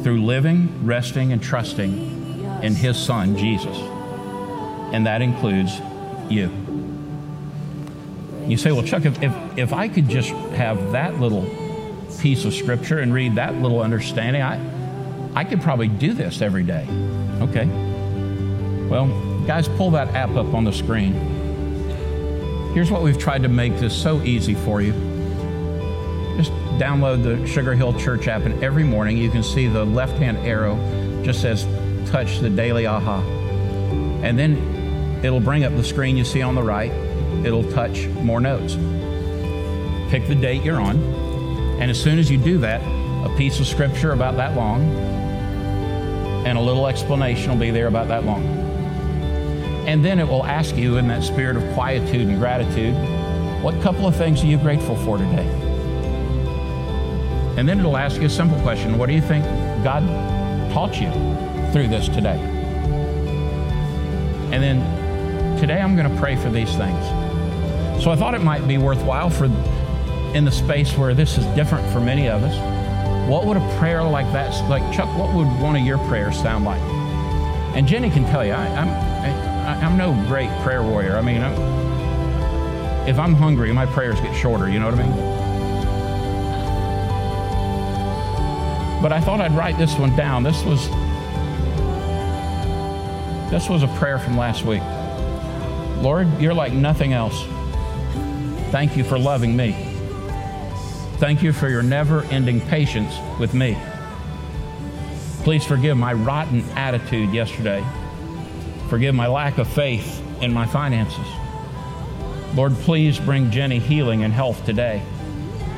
through 0.01 0.23
living, 0.23 0.85
resting, 0.85 1.33
and 1.33 1.43
trusting 1.43 2.61
in 2.63 2.75
his 2.75 2.95
son, 2.95 3.35
Jesus. 3.35 3.75
And 4.93 5.05
that 5.07 5.21
includes 5.21 5.77
you. 6.29 6.49
You 8.47 8.55
say, 8.55 8.71
well, 8.71 8.83
Chuck, 8.83 9.03
if, 9.03 9.21
if, 9.21 9.57
if 9.57 9.73
I 9.73 9.89
could 9.89 10.07
just 10.07 10.29
have 10.29 10.93
that 10.93 11.19
little 11.19 11.62
piece 12.19 12.45
of 12.45 12.53
scripture 12.53 12.99
and 12.99 13.13
read 13.13 13.35
that 13.35 13.55
little 13.55 13.81
understanding, 13.81 14.41
I, 14.41 14.59
I 15.35 15.43
could 15.43 15.61
probably 15.61 15.87
do 15.87 16.13
this 16.13 16.41
every 16.41 16.63
day. 16.63 16.87
Okay. 17.41 17.65
Well, 18.87 19.07
guys, 19.45 19.67
pull 19.67 19.91
that 19.91 20.09
app 20.15 20.31
up 20.31 20.53
on 20.53 20.63
the 20.63 20.73
screen. 20.73 21.13
Here's 22.73 22.89
what 22.89 23.03
we've 23.03 23.17
tried 23.17 23.43
to 23.43 23.49
make 23.49 23.77
this 23.77 23.95
so 23.95 24.21
easy 24.23 24.55
for 24.55 24.81
you. 24.81 24.93
Just 26.37 26.51
download 26.79 27.23
the 27.23 27.45
Sugar 27.47 27.75
Hill 27.75 27.97
Church 27.99 28.27
app, 28.27 28.43
and 28.43 28.63
every 28.63 28.83
morning 28.83 29.17
you 29.17 29.29
can 29.29 29.43
see 29.43 29.67
the 29.67 29.85
left 29.85 30.13
hand 30.13 30.37
arrow 30.39 30.75
just 31.23 31.41
says 31.41 31.67
touch 32.09 32.39
the 32.39 32.49
daily 32.49 32.85
aha. 32.85 33.21
And 34.23 34.39
then 34.39 35.21
it'll 35.23 35.39
bring 35.39 35.63
up 35.63 35.75
the 35.75 35.83
screen 35.83 36.17
you 36.17 36.25
see 36.25 36.41
on 36.41 36.55
the 36.55 36.63
right. 36.63 36.91
It'll 37.45 37.69
touch 37.71 38.07
more 38.07 38.39
notes. 38.39 38.73
Pick 40.09 40.27
the 40.27 40.35
date 40.35 40.63
you're 40.63 40.79
on, 40.79 40.97
and 41.83 41.91
as 41.91 42.01
soon 42.01 42.17
as 42.17 42.31
you 42.31 42.37
do 42.37 42.59
that, 42.59 42.81
a 43.25 43.35
piece 43.35 43.59
of 43.59 43.67
scripture 43.67 44.13
about 44.13 44.37
that 44.37 44.55
long 44.55 44.89
and 46.45 46.57
a 46.57 46.61
little 46.61 46.87
explanation 46.87 47.51
will 47.51 47.57
be 47.57 47.71
there 47.71 47.87
about 47.87 48.07
that 48.07 48.23
long. 48.23 48.41
And 49.85 50.05
then 50.05 50.17
it 50.17 50.25
will 50.25 50.45
ask 50.45 50.77
you 50.77 50.95
in 50.95 51.09
that 51.09 51.25
spirit 51.25 51.57
of 51.57 51.73
quietude 51.73 52.29
and 52.29 52.39
gratitude, 52.39 52.93
what 53.61 53.81
couple 53.81 54.07
of 54.07 54.15
things 54.15 54.41
are 54.43 54.45
you 54.45 54.57
grateful 54.57 54.95
for 54.95 55.17
today? 55.17 55.45
And 57.57 57.67
then 57.67 57.81
it'll 57.81 57.97
ask 57.97 58.21
you 58.21 58.27
a 58.27 58.29
simple 58.29 58.57
question 58.61 58.97
What 58.97 59.07
do 59.07 59.13
you 59.13 59.21
think 59.21 59.43
God 59.83 60.03
taught 60.71 61.01
you 61.01 61.11
through 61.73 61.89
this 61.89 62.07
today? 62.07 62.39
And 64.53 64.63
then 64.63 65.59
today 65.59 65.81
I'm 65.81 65.97
going 65.97 66.09
to 66.09 66.17
pray 66.17 66.37
for 66.37 66.49
these 66.49 66.73
things. 66.77 67.05
So 68.01 68.09
I 68.09 68.15
thought 68.15 68.35
it 68.35 68.41
might 68.41 68.65
be 68.69 68.77
worthwhile 68.77 69.29
for 69.29 69.49
in 70.33 70.45
the 70.45 70.51
space 70.51 70.97
where 70.97 71.13
this 71.13 71.37
is 71.37 71.45
different 71.55 71.87
for 71.91 71.99
many 71.99 72.27
of 72.27 72.43
us. 72.43 73.29
What 73.29 73.45
would 73.45 73.57
a 73.57 73.77
prayer 73.77 74.03
like 74.03 74.31
that, 74.33 74.51
like 74.69 74.81
Chuck, 74.93 75.07
what 75.17 75.33
would 75.33 75.47
one 75.61 75.75
of 75.75 75.83
your 75.83 75.97
prayers 76.09 76.35
sound 76.41 76.65
like? 76.65 76.81
And 77.75 77.87
Jenny 77.87 78.09
can 78.09 78.25
tell 78.25 78.45
you, 78.45 78.51
I, 78.51 78.65
I'm, 78.67 78.89
I, 78.89 79.85
I'm 79.85 79.97
no 79.97 80.13
great 80.27 80.49
prayer 80.61 80.83
warrior. 80.83 81.17
I 81.17 81.21
mean, 81.21 81.41
I'm, 81.41 81.53
if 83.07 83.17
I'm 83.19 83.33
hungry, 83.33 83.71
my 83.71 83.85
prayers 83.85 84.19
get 84.21 84.35
shorter, 84.35 84.69
you 84.69 84.79
know 84.79 84.89
what 84.89 84.99
I 84.99 85.03
mean? 85.03 85.43
But 89.01 89.11
I 89.11 89.19
thought 89.19 89.41
I'd 89.41 89.51
write 89.51 89.77
this 89.77 89.97
one 89.97 90.15
down. 90.15 90.43
This 90.43 90.63
was 90.63 90.87
this 93.51 93.69
was 93.69 93.83
a 93.83 93.87
prayer 93.99 94.17
from 94.17 94.37
last 94.37 94.63
week. 94.63 94.81
Lord, 96.01 96.27
you're 96.41 96.53
like 96.53 96.73
nothing 96.73 97.13
else. 97.13 97.43
Thank 98.71 98.97
you 98.97 99.03
for 99.03 99.19
loving 99.19 99.55
me. 99.55 99.92
Thank 101.23 101.41
you 101.41 101.53
for 101.53 101.69
your 101.69 101.81
never 101.81 102.23
ending 102.23 102.59
patience 102.59 103.15
with 103.39 103.53
me. 103.53 103.77
Please 105.43 105.63
forgive 105.63 105.95
my 105.95 106.11
rotten 106.11 106.65
attitude 106.71 107.33
yesterday. 107.33 107.81
Forgive 108.89 109.15
my 109.15 109.27
lack 109.27 109.57
of 109.57 109.69
faith 109.69 110.21
in 110.41 110.51
my 110.51 110.67
finances. 110.67 111.25
Lord, 112.55 112.73
please 112.73 113.19
bring 113.19 113.51
Jenny 113.51 113.79
healing 113.79 114.25
and 114.25 114.33
health 114.33 114.65
today. 114.65 115.01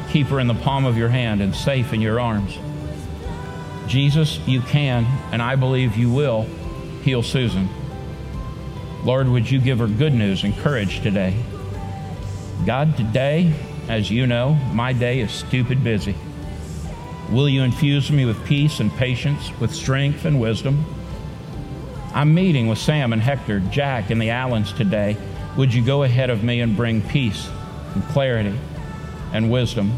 Keep 0.09 0.29
her 0.29 0.39
in 0.39 0.47
the 0.47 0.55
palm 0.55 0.83
of 0.83 0.97
your 0.97 1.09
hand 1.09 1.43
and 1.43 1.55
safe 1.55 1.93
in 1.93 2.01
your 2.01 2.19
arms. 2.19 2.57
Jesus, 3.85 4.39
you 4.47 4.61
can, 4.61 5.05
and 5.31 5.43
I 5.43 5.57
believe 5.57 5.95
you 5.95 6.09
will, 6.09 6.47
heal 7.03 7.21
Susan. 7.21 7.69
Lord, 9.03 9.27
would 9.27 9.51
you 9.51 9.61
give 9.61 9.77
her 9.77 9.87
good 9.87 10.15
news 10.15 10.43
and 10.43 10.57
courage 10.57 11.01
today? 11.01 11.37
God, 12.65 12.97
today, 12.97 13.53
as 13.87 14.09
you 14.09 14.25
know, 14.25 14.53
my 14.73 14.93
day 14.93 15.19
is 15.19 15.31
stupid 15.31 15.83
busy. 15.83 16.15
Will 17.31 17.49
you 17.49 17.63
infuse 17.63 18.11
me 18.11 18.25
with 18.25 18.43
peace 18.45 18.79
and 18.79 18.91
patience, 18.93 19.51
with 19.59 19.73
strength 19.73 20.25
and 20.25 20.39
wisdom? 20.39 20.85
I'm 22.13 22.33
meeting 22.33 22.67
with 22.67 22.77
Sam 22.77 23.13
and 23.13 23.21
Hector, 23.21 23.59
Jack, 23.71 24.09
and 24.09 24.21
the 24.21 24.29
Allens 24.29 24.71
today. 24.73 25.17
Would 25.57 25.73
you 25.73 25.83
go 25.83 26.03
ahead 26.03 26.29
of 26.29 26.43
me 26.43 26.61
and 26.61 26.75
bring 26.75 27.01
peace 27.01 27.47
and 27.93 28.03
clarity 28.05 28.57
and 29.33 29.51
wisdom? 29.51 29.91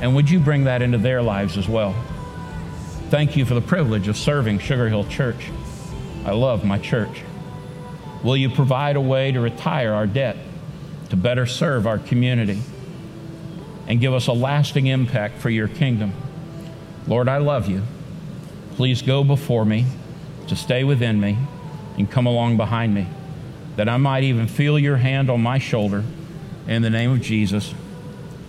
And 0.00 0.14
would 0.14 0.28
you 0.28 0.40
bring 0.40 0.64
that 0.64 0.82
into 0.82 0.98
their 0.98 1.22
lives 1.22 1.56
as 1.56 1.68
well? 1.68 1.94
Thank 3.10 3.36
you 3.36 3.44
for 3.44 3.54
the 3.54 3.60
privilege 3.60 4.08
of 4.08 4.16
serving 4.16 4.58
Sugar 4.58 4.88
Hill 4.88 5.04
Church. 5.04 5.50
I 6.24 6.32
love 6.32 6.64
my 6.64 6.78
church. 6.78 7.22
Will 8.22 8.36
you 8.36 8.50
provide 8.50 8.96
a 8.96 9.00
way 9.00 9.30
to 9.32 9.40
retire 9.40 9.92
our 9.92 10.06
debt, 10.06 10.36
to 11.10 11.16
better 11.16 11.46
serve 11.46 11.86
our 11.86 11.98
community, 11.98 12.60
and 13.86 14.00
give 14.00 14.12
us 14.14 14.26
a 14.26 14.32
lasting 14.32 14.86
impact 14.86 15.38
for 15.38 15.50
your 15.50 15.68
kingdom? 15.68 16.12
Lord, 17.06 17.28
I 17.28 17.38
love 17.38 17.68
you. 17.68 17.82
Please 18.76 19.02
go 19.02 19.22
before 19.22 19.64
me, 19.64 19.86
to 20.48 20.56
stay 20.56 20.84
within 20.84 21.20
me, 21.20 21.38
and 21.96 22.10
come 22.10 22.26
along 22.26 22.56
behind 22.56 22.94
me, 22.94 23.06
that 23.76 23.88
I 23.88 23.96
might 23.96 24.24
even 24.24 24.48
feel 24.48 24.78
your 24.78 24.96
hand 24.96 25.30
on 25.30 25.40
my 25.40 25.58
shoulder. 25.58 26.04
In 26.66 26.82
the 26.82 26.90
name 26.90 27.12
of 27.12 27.20
Jesus, 27.20 27.74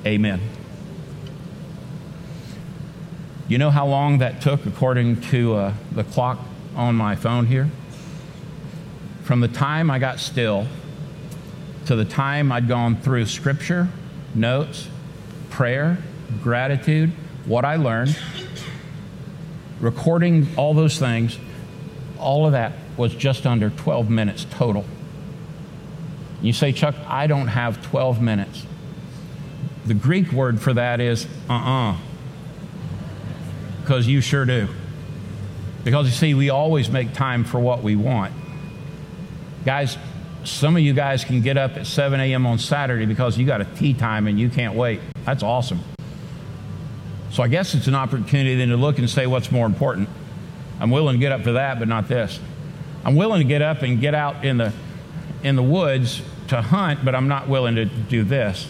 amen. 0.05 0.39
You 3.47 3.59
know 3.59 3.69
how 3.69 3.85
long 3.85 4.17
that 4.19 4.41
took 4.41 4.65
according 4.65 5.21
to 5.21 5.55
uh, 5.55 5.73
the 5.91 6.03
clock 6.03 6.39
on 6.75 6.95
my 6.95 7.15
phone 7.15 7.45
here? 7.45 7.69
From 9.23 9.41
the 9.41 9.47
time 9.47 9.91
I 9.91 9.99
got 9.99 10.19
still 10.19 10.67
to 11.85 11.95
the 11.95 12.05
time 12.05 12.51
I'd 12.51 12.67
gone 12.67 12.95
through 12.95 13.27
scripture, 13.27 13.89
notes, 14.33 14.87
prayer, 15.55 15.97
gratitude, 16.43 17.09
what 17.45 17.63
I 17.63 17.77
learned, 17.77 18.17
recording 19.79 20.49
all 20.57 20.73
those 20.73 20.99
things, 20.99 21.39
all 22.19 22.45
of 22.45 22.51
that 22.51 22.73
was 22.97 23.15
just 23.15 23.47
under 23.47 23.69
12 23.69 24.09
minutes 24.09 24.45
total. 24.51 24.83
You 26.41 26.51
say, 26.51 26.73
Chuck, 26.73 26.93
I 27.07 27.27
don't 27.27 27.47
have 27.47 27.81
12 27.85 28.21
minutes. 28.21 28.65
The 29.85 29.93
Greek 29.93 30.33
word 30.33 30.61
for 30.61 30.73
that 30.73 30.99
is 30.99 31.25
uh 31.49 31.53
uh-uh. 31.53 31.91
uh 31.93 31.97
because 33.81 34.07
you 34.07 34.19
sure 34.19 34.43
do. 34.43 34.67
Because 35.85 36.07
you 36.07 36.11
see, 36.11 36.33
we 36.33 36.49
always 36.49 36.89
make 36.89 37.13
time 37.13 37.45
for 37.45 37.59
what 37.61 37.81
we 37.81 37.95
want. 37.95 38.33
Guys, 39.63 39.97
some 40.47 40.75
of 40.75 40.81
you 40.81 40.93
guys 40.93 41.23
can 41.23 41.41
get 41.41 41.57
up 41.57 41.77
at 41.77 41.87
7 41.87 42.19
a.m. 42.19 42.45
on 42.45 42.57
Saturday 42.59 43.05
because 43.05 43.37
you 43.37 43.45
got 43.45 43.61
a 43.61 43.65
tee 43.65 43.93
time 43.93 44.27
and 44.27 44.39
you 44.39 44.49
can't 44.49 44.75
wait. 44.75 45.01
That's 45.25 45.43
awesome. 45.43 45.79
So 47.31 47.43
I 47.43 47.47
guess 47.47 47.73
it's 47.73 47.87
an 47.87 47.95
opportunity 47.95 48.55
then 48.55 48.69
to 48.69 48.77
look 48.77 48.97
and 48.97 49.09
say 49.09 49.27
what's 49.27 49.51
more 49.51 49.65
important. 49.65 50.07
I'm 50.79 50.91
willing 50.91 51.15
to 51.15 51.19
get 51.19 51.31
up 51.31 51.43
for 51.43 51.53
that, 51.53 51.79
but 51.79 51.87
not 51.87 52.07
this. 52.07 52.39
I'm 53.03 53.15
willing 53.15 53.39
to 53.41 53.47
get 53.47 53.61
up 53.61 53.81
and 53.81 53.99
get 53.99 54.15
out 54.15 54.45
in 54.45 54.57
the 54.57 54.73
in 55.43 55.55
the 55.55 55.63
woods 55.63 56.21
to 56.47 56.61
hunt, 56.61 57.05
but 57.05 57.13
I'm 57.13 57.27
not 57.27 57.47
willing 57.47 57.75
to 57.75 57.85
do 57.85 58.23
this. 58.23 58.67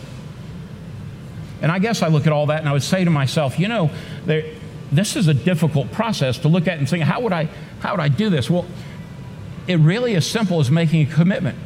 And 1.61 1.71
I 1.71 1.79
guess 1.79 2.01
I 2.01 2.07
look 2.07 2.27
at 2.27 2.33
all 2.33 2.47
that 2.47 2.59
and 2.59 2.67
I 2.67 2.73
would 2.73 2.83
say 2.83 3.03
to 3.05 3.09
myself, 3.09 3.57
you 3.57 3.67
know, 3.67 3.89
there, 4.25 4.43
this 4.91 5.15
is 5.15 5.27
a 5.27 5.33
difficult 5.33 5.91
process 5.91 6.37
to 6.39 6.47
look 6.49 6.67
at 6.67 6.77
and 6.77 6.89
think, 6.89 7.03
how 7.03 7.21
would 7.21 7.33
I, 7.33 7.49
how 7.79 7.91
would 7.91 8.01
I 8.01 8.09
do 8.09 8.29
this? 8.29 8.49
Well, 8.49 8.65
it 9.67 9.77
really 9.77 10.13
is 10.13 10.29
simple 10.29 10.59
as 10.59 10.69
making 10.69 11.09
a 11.09 11.11
commitment. 11.11 11.57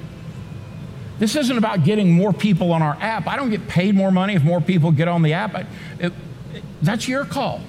This 1.20 1.36
isn't 1.36 1.58
about 1.58 1.84
getting 1.84 2.12
more 2.12 2.34
people 2.34 2.72
on 2.72 2.82
our 2.82 2.98
app. 3.00 3.28
I 3.28 3.36
don't 3.36 3.50
get 3.50 3.68
paid 3.68 3.94
more 3.94 4.12
money 4.12 4.36
if 4.36 4.44
more 4.44 4.62
people 4.62 4.92
get 4.92 5.08
on 5.08 5.22
the 5.22 5.34
app. 5.34 5.54
it, 5.54 5.66
it, 6.00 6.14
that's 6.82 7.08
your 7.08 7.26
call. 7.26 7.62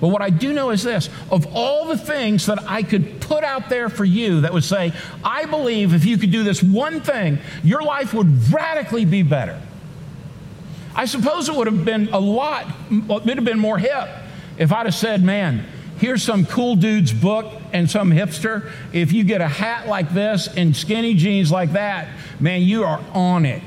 But 0.00 0.08
what 0.08 0.20
I 0.20 0.30
do 0.30 0.52
know 0.52 0.70
is 0.70 0.82
this 0.82 1.08
of 1.30 1.46
all 1.54 1.86
the 1.86 1.96
things 1.96 2.46
that 2.46 2.58
I 2.68 2.82
could 2.82 3.20
put 3.20 3.44
out 3.44 3.68
there 3.68 3.88
for 3.88 4.04
you 4.04 4.42
that 4.42 4.52
would 4.52 4.64
say, 4.64 4.92
I 5.22 5.46
believe 5.46 5.94
if 5.94 6.04
you 6.04 6.18
could 6.18 6.32
do 6.32 6.42
this 6.42 6.62
one 6.62 7.00
thing, 7.00 7.38
your 7.62 7.82
life 7.82 8.12
would 8.12 8.52
radically 8.52 9.04
be 9.04 9.22
better. 9.22 9.60
I 10.94 11.06
suppose 11.06 11.48
it 11.48 11.54
would 11.54 11.66
have 11.68 11.84
been 11.84 12.08
a 12.12 12.18
lot, 12.18 12.66
it 12.90 13.08
would 13.08 13.28
have 13.28 13.44
been 13.44 13.58
more 13.58 13.78
hip 13.78 14.08
if 14.58 14.72
I'd 14.72 14.86
have 14.86 14.94
said, 14.94 15.22
man, 15.22 15.66
here's 16.04 16.22
some 16.22 16.44
cool 16.44 16.76
dude's 16.76 17.14
book 17.14 17.50
and 17.72 17.90
some 17.90 18.10
hipster. 18.10 18.70
If 18.92 19.14
you 19.14 19.24
get 19.24 19.40
a 19.40 19.48
hat 19.48 19.88
like 19.88 20.10
this 20.12 20.48
and 20.54 20.76
skinny 20.76 21.14
jeans 21.14 21.50
like 21.50 21.72
that, 21.72 22.08
man, 22.38 22.60
you 22.60 22.84
are 22.84 23.02
on 23.14 23.46
it. 23.46 23.62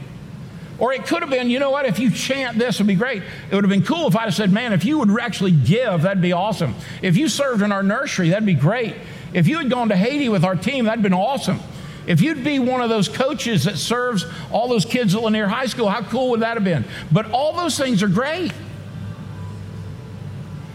Or 0.78 0.94
it 0.94 1.08
could 1.08 1.24
have 1.24 1.32
been, 1.32 1.50
you 1.50 1.58
know 1.58 1.72
what, 1.72 1.88
if 1.88 1.98
you 1.98 2.12
chant 2.12 2.60
this, 2.60 2.78
would 2.78 2.86
be 2.86 2.94
great. 2.94 3.24
It 3.50 3.56
would 3.56 3.64
have 3.64 3.72
been 3.72 3.82
cool 3.82 4.08
if 4.08 4.16
I'd 4.16 4.26
have 4.26 4.36
said, 4.36 4.54
man, 4.54 4.72
if 4.72 4.86
you 4.86 5.00
would 5.00 5.20
actually 5.20 5.50
give, 5.50 6.04
that'd 6.04 6.22
be 6.22 6.32
awesome. 6.32 6.76
If 7.02 7.18
you 7.18 7.28
served 7.28 7.64
in 7.64 7.72
our 7.72 7.82
nursery, 7.82 8.30
that'd 8.30 8.46
be 8.46 8.54
great. 8.54 8.94
If 9.34 9.48
you 9.48 9.58
had 9.58 9.72
gone 9.72 9.90
to 9.90 9.98
Haiti 9.98 10.30
with 10.30 10.46
our 10.46 10.56
team, 10.56 10.86
that'd 10.86 11.02
been 11.02 11.14
awesome. 11.14 11.60
If 12.06 12.22
you'd 12.22 12.44
be 12.44 12.60
one 12.60 12.82
of 12.82 12.90
those 12.92 13.10
coaches 13.10 13.64
that 13.64 13.80
serves 13.80 14.28
all 14.52 14.68
those 14.68 14.86
kids 14.86 15.16
at 15.16 15.24
Lanier 15.24 15.48
High 15.48 15.66
School, 15.66 15.90
how 15.90 16.04
cool 16.04 16.30
would 16.30 16.42
that 16.42 16.54
have 16.54 16.64
been? 16.64 16.86
But 17.12 17.32
all 17.32 17.54
those 17.54 17.80
things 17.80 18.04
are 18.04 18.08
great. 18.08 18.54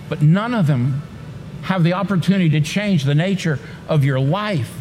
But 0.09 0.22
none 0.22 0.55
of 0.55 0.66
them 0.66 1.03
have 1.62 1.85
the 1.85 1.94
opportunity 1.94 2.51
to 2.51 2.61
change 2.61 3.05
the 3.05 3.14
nature 3.14 3.59
of 3.88 4.05
your 4.05 4.20
life 4.20 4.72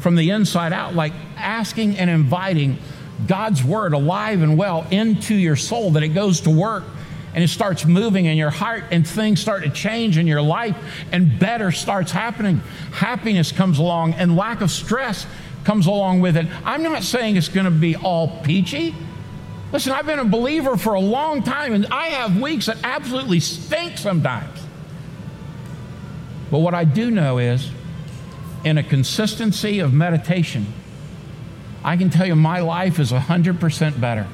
from 0.00 0.16
the 0.16 0.30
inside 0.30 0.72
out, 0.72 0.94
like 0.94 1.12
asking 1.36 1.96
and 1.96 2.10
inviting 2.10 2.78
God's 3.26 3.62
word 3.62 3.92
alive 3.92 4.42
and 4.42 4.58
well 4.58 4.86
into 4.90 5.34
your 5.34 5.56
soul, 5.56 5.92
that 5.92 6.02
it 6.02 6.08
goes 6.08 6.40
to 6.42 6.50
work 6.50 6.84
and 7.34 7.42
it 7.42 7.48
starts 7.48 7.86
moving 7.86 8.26
in 8.26 8.36
your 8.36 8.50
heart 8.50 8.84
and 8.90 9.06
things 9.06 9.40
start 9.40 9.62
to 9.62 9.70
change 9.70 10.18
in 10.18 10.26
your 10.26 10.42
life 10.42 10.76
and 11.12 11.38
better 11.38 11.72
starts 11.72 12.12
happening. 12.12 12.58
Happiness 12.92 13.52
comes 13.52 13.78
along 13.78 14.14
and 14.14 14.36
lack 14.36 14.60
of 14.60 14.70
stress 14.70 15.26
comes 15.64 15.86
along 15.86 16.20
with 16.20 16.36
it. 16.36 16.46
I'm 16.64 16.82
not 16.82 17.02
saying 17.02 17.36
it's 17.36 17.48
going 17.48 17.64
to 17.64 17.70
be 17.70 17.96
all 17.96 18.40
peachy. 18.42 18.94
Listen, 19.72 19.92
I've 19.92 20.06
been 20.06 20.18
a 20.18 20.24
believer 20.24 20.76
for 20.76 20.94
a 20.94 21.00
long 21.00 21.42
time 21.42 21.72
and 21.72 21.86
I 21.86 22.08
have 22.08 22.40
weeks 22.40 22.66
that 22.66 22.78
absolutely 22.84 23.40
stink 23.40 23.96
sometimes. 23.96 24.61
But 26.52 26.58
what 26.58 26.74
I 26.74 26.84
do 26.84 27.10
know 27.10 27.38
is 27.38 27.70
in 28.62 28.76
a 28.76 28.82
consistency 28.82 29.78
of 29.78 29.94
meditation, 29.94 30.66
I 31.82 31.96
can 31.96 32.10
tell 32.10 32.26
you 32.26 32.36
my 32.36 32.60
life 32.60 32.98
is 32.98 33.10
100% 33.10 33.98
better. 33.98 34.28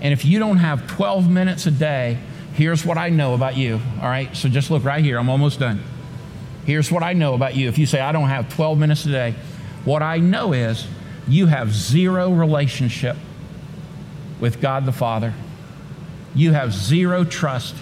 And 0.00 0.12
if 0.12 0.24
you 0.24 0.38
don't 0.38 0.58
have 0.58 0.86
12 0.86 1.28
minutes 1.28 1.66
a 1.66 1.72
day, 1.72 2.18
here's 2.52 2.86
what 2.86 2.96
I 2.96 3.08
know 3.08 3.34
about 3.34 3.56
you. 3.56 3.80
All 4.00 4.08
right, 4.08 4.34
so 4.36 4.48
just 4.48 4.70
look 4.70 4.84
right 4.84 5.02
here. 5.02 5.18
I'm 5.18 5.28
almost 5.28 5.58
done. 5.58 5.82
Here's 6.66 6.90
what 6.90 7.02
I 7.02 7.14
know 7.14 7.34
about 7.34 7.56
you. 7.56 7.68
If 7.68 7.76
you 7.76 7.86
say, 7.86 7.98
I 8.00 8.12
don't 8.12 8.28
have 8.28 8.54
12 8.54 8.78
minutes 8.78 9.04
a 9.06 9.10
day, 9.10 9.34
what 9.84 10.02
I 10.02 10.18
know 10.18 10.52
is 10.52 10.86
you 11.26 11.46
have 11.46 11.74
zero 11.74 12.30
relationship 12.30 13.16
with 14.38 14.60
God 14.60 14.86
the 14.86 14.92
Father, 14.92 15.34
you 16.32 16.52
have 16.52 16.72
zero 16.72 17.24
trust 17.24 17.74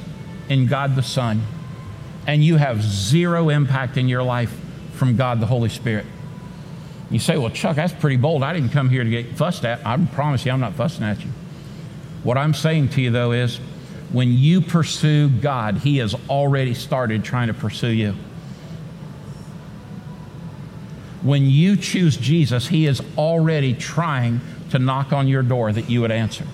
in 0.48 0.66
God 0.66 0.96
the 0.96 1.02
Son, 1.02 1.42
and 2.26 2.44
you 2.44 2.56
have 2.56 2.82
zero 2.82 3.48
impact 3.48 3.96
in 3.96 4.08
your 4.08 4.22
life 4.22 4.54
from 4.92 5.16
God 5.16 5.40
the 5.40 5.46
Holy 5.46 5.68
Spirit. 5.68 6.06
You 7.10 7.18
say, 7.18 7.36
Well, 7.36 7.50
Chuck, 7.50 7.76
that's 7.76 7.92
pretty 7.92 8.16
bold. 8.16 8.42
I 8.42 8.52
didn't 8.52 8.70
come 8.70 8.88
here 8.88 9.04
to 9.04 9.10
get 9.10 9.36
fussed 9.36 9.64
at. 9.64 9.86
I 9.86 9.96
promise 10.12 10.46
you, 10.46 10.52
I'm 10.52 10.60
not 10.60 10.74
fussing 10.74 11.04
at 11.04 11.20
you. 11.20 11.30
What 12.22 12.38
I'm 12.38 12.54
saying 12.54 12.90
to 12.90 13.02
you, 13.02 13.10
though, 13.10 13.32
is 13.32 13.58
when 14.12 14.32
you 14.32 14.60
pursue 14.60 15.28
God, 15.28 15.78
He 15.78 15.98
has 15.98 16.14
already 16.28 16.74
started 16.74 17.24
trying 17.24 17.48
to 17.48 17.54
pursue 17.54 17.88
you. 17.88 18.14
When 21.22 21.46
you 21.46 21.76
choose 21.76 22.16
Jesus, 22.16 22.68
He 22.68 22.86
is 22.86 23.02
already 23.18 23.74
trying 23.74 24.40
to 24.70 24.78
knock 24.78 25.12
on 25.12 25.28
your 25.28 25.42
door 25.42 25.72
that 25.72 25.90
you 25.90 26.00
would 26.00 26.10
answer. 26.10 26.46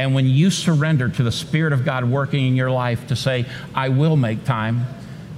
And 0.00 0.14
when 0.14 0.24
you 0.24 0.50
surrender 0.50 1.10
to 1.10 1.22
the 1.22 1.30
Spirit 1.30 1.74
of 1.74 1.84
God 1.84 2.06
working 2.06 2.46
in 2.46 2.56
your 2.56 2.70
life 2.70 3.08
to 3.08 3.16
say, 3.16 3.44
I 3.74 3.90
will 3.90 4.16
make 4.16 4.44
time, 4.44 4.86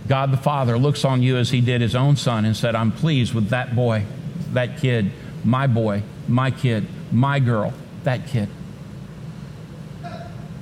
God 0.06 0.30
the 0.30 0.36
Father 0.36 0.78
looks 0.78 1.04
on 1.04 1.20
you 1.20 1.36
as 1.36 1.50
He 1.50 1.60
did 1.60 1.80
His 1.80 1.96
own 1.96 2.14
Son 2.14 2.44
and 2.44 2.56
said, 2.56 2.76
I'm 2.76 2.92
pleased 2.92 3.34
with 3.34 3.48
that 3.48 3.74
boy, 3.74 4.04
that 4.52 4.78
kid, 4.78 5.10
my 5.42 5.66
boy, 5.66 6.04
my 6.28 6.52
kid, 6.52 6.86
my 7.10 7.40
girl, 7.40 7.74
that 8.04 8.28
kid. 8.28 8.48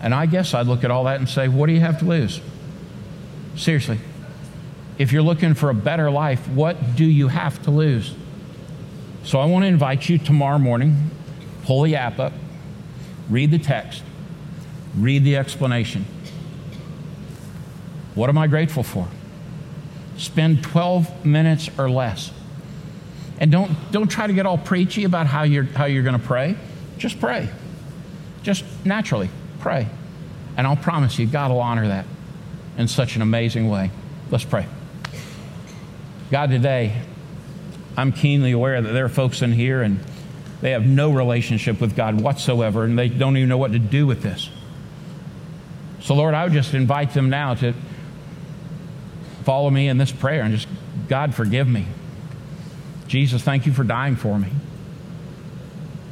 And 0.01 0.15
I 0.15 0.25
guess 0.25 0.55
I'd 0.55 0.67
look 0.67 0.83
at 0.83 0.91
all 0.91 1.05
that 1.05 1.19
and 1.19 1.29
say, 1.29 1.49
What 1.49 1.67
do 1.67 1.75
you 1.75 1.81
have 1.81 1.99
to 1.99 2.07
lose? 2.07 2.41
Seriously. 3.55 3.99
If 4.97 5.13
you're 5.13 5.21
looking 5.21 5.53
for 5.53 5.69
a 5.69 5.75
better 5.75 6.11
life, 6.11 6.49
what 6.49 6.97
do 6.97 7.05
you 7.05 7.29
have 7.29 7.63
to 7.65 7.71
lose? 7.71 8.15
So 9.25 9.39
I 9.41 9.45
want 9.45 9.65
to 9.65 9.67
invite 9.67 10.09
you 10.09 10.17
tomorrow 10.17 10.59
morning, 10.59 11.11
pull 11.65 11.83
the 11.83 11.97
app 11.97 12.19
up, 12.19 12.33
read 13.31 13.51
the 13.51 13.59
text, 13.59 14.03
read 14.97 15.25
the 15.25 15.37
explanation. 15.37 16.05
What 18.15 18.29
am 18.29 18.37
I 18.37 18.49
grateful 18.49 18.83
for? 18.83 19.09
Spend 20.17 20.63
12 20.63 21.25
minutes 21.25 21.71
or 21.79 21.89
less. 21.89 22.33
And 23.39 23.51
don't, 23.51 23.71
don't 23.91 24.09
try 24.09 24.27
to 24.27 24.33
get 24.33 24.45
all 24.45 24.59
preachy 24.59 25.05
about 25.05 25.27
how 25.27 25.45
you're, 25.45 25.65
how 25.65 25.87
you're 25.87 26.03
going 26.03 26.19
to 26.19 26.27
pray. 26.27 26.57
Just 26.99 27.19
pray. 27.19 27.49
Just 28.43 28.65
naturally 28.85 29.31
pray. 29.61 29.89
And 30.57 30.67
I'll 30.67 30.77
promise 30.77 31.19
you, 31.19 31.27
God 31.27 31.51
will 31.51 31.61
honor 31.61 31.89
that 31.89 32.05
in 32.77 32.89
such 32.89 33.17
an 33.17 33.23
amazing 33.23 33.71
way. 33.71 33.91
Let's 34.31 34.45
pray. 34.45 34.67
God, 36.31 36.51
today, 36.51 37.01
I'm 37.97 38.13
keenly 38.13 38.53
aware 38.53 38.81
that 38.81 38.93
there 38.93 39.05
are 39.05 39.11
folks 39.11 39.43
in 39.43 39.53
here 39.53 39.83
and 39.83 40.01
they 40.61 40.73
have 40.73 40.85
no 40.85 41.11
relationship 41.11 41.81
with 41.81 41.97
God 41.97 42.21
whatsoever 42.21 42.85
and 42.85 42.99
they 42.99 43.09
don't 43.09 43.37
even 43.37 43.49
know 43.49 43.59
what 43.59 43.73
to 43.73 43.79
do 43.79 44.07
with 44.07 44.23
this. 44.23 44.51
So, 46.01 46.15
Lord, 46.15 46.35
I 46.35 46.45
would 46.45 46.53
just 46.53 46.75
invite 46.75 47.15
them 47.15 47.31
now 47.31 47.55
to 47.55 47.75
follow 49.45 49.71
me 49.71 49.89
in 49.89 49.99
this 49.99 50.13
prayer 50.13 50.43
and 50.43 50.55
just, 50.55 50.69
God, 51.09 51.35
forgive 51.35 51.69
me. 51.69 51.87
Jesus, 53.07 53.43
thank 53.43 53.67
you 53.67 53.73
for 53.73 53.85
dying 53.85 54.17
for 54.17 54.39
me. 54.39 54.49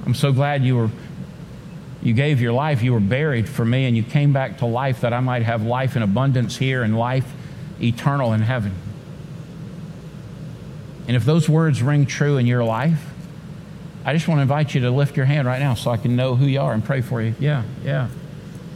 I'm 0.05 0.15
so 0.15 0.33
glad 0.33 0.65
you 0.65 0.77
were 0.77 0.91
you 2.03 2.15
gave 2.15 2.41
your 2.41 2.53
life, 2.53 2.83
you 2.83 2.93
were 2.93 3.01
buried 3.01 3.49
for 3.49 3.65
me, 3.65 3.87
and 3.87 3.97
you 3.97 4.05
came 4.05 4.33
back 4.33 4.59
to 4.59 4.67
life 4.67 5.01
that 5.01 5.13
I 5.13 5.21
might 5.21 5.43
have 5.43 5.65
life 5.65 5.97
in 5.97 6.03
abundance 6.03 6.57
here 6.57 6.83
and 6.83 6.97
life 6.97 7.31
eternal 7.83 8.33
in 8.33 8.41
heaven. 8.41 8.73
And 11.09 11.17
if 11.17 11.25
those 11.25 11.49
words 11.49 11.83
ring 11.83 12.07
true 12.07 12.37
in 12.37 12.47
your 12.47 12.63
life, 12.63 13.05
I 14.09 14.15
just 14.15 14.27
want 14.27 14.39
to 14.39 14.43
invite 14.43 14.75
you 14.75 14.81
to 14.81 14.91
lift 14.91 15.19
your 15.19 15.27
hand 15.27 15.47
right 15.47 15.61
now 15.61 15.75
so 15.75 15.91
I 15.91 15.99
can 15.99 16.17
know 16.17 16.35
who 16.35 16.47
you 16.47 16.63
are 16.63 16.73
and 16.73 16.83
pray 16.83 17.03
for 17.03 17.21
you. 17.21 17.35
Yeah, 17.39 17.63
yeah, 17.85 18.09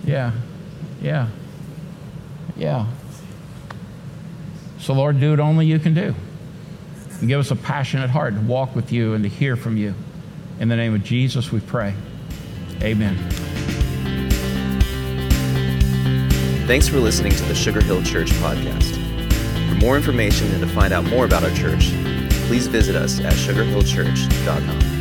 yeah, 0.04 0.32
yeah, 1.00 1.28
yeah. 2.54 2.86
So, 4.78 4.92
Lord, 4.92 5.18
do 5.20 5.30
what 5.30 5.40
only 5.40 5.64
you 5.64 5.78
can 5.78 5.94
do. 5.94 6.14
And 7.18 7.28
give 7.28 7.40
us 7.40 7.50
a 7.50 7.56
passionate 7.56 8.10
heart 8.10 8.34
to 8.34 8.42
walk 8.42 8.76
with 8.76 8.92
you 8.92 9.14
and 9.14 9.24
to 9.24 9.30
hear 9.30 9.56
from 9.56 9.78
you. 9.78 9.94
In 10.60 10.68
the 10.68 10.76
name 10.76 10.94
of 10.94 11.02
Jesus, 11.02 11.50
we 11.50 11.60
pray. 11.60 11.94
Amen. 12.82 13.16
Thanks 16.66 16.88
for 16.88 16.98
listening 16.98 17.32
to 17.32 17.44
the 17.44 17.54
Sugar 17.54 17.80
Hill 17.80 18.02
Church 18.02 18.28
podcast. 18.32 18.96
For 19.70 19.76
more 19.76 19.96
information 19.96 20.48
and 20.48 20.60
to 20.60 20.68
find 20.68 20.92
out 20.92 21.04
more 21.06 21.24
about 21.24 21.42
our 21.42 21.54
church, 21.54 21.90
please 22.48 22.66
visit 22.66 22.94
us 22.94 23.18
at 23.20 23.32
sugarhillchurch.com. 23.32 24.91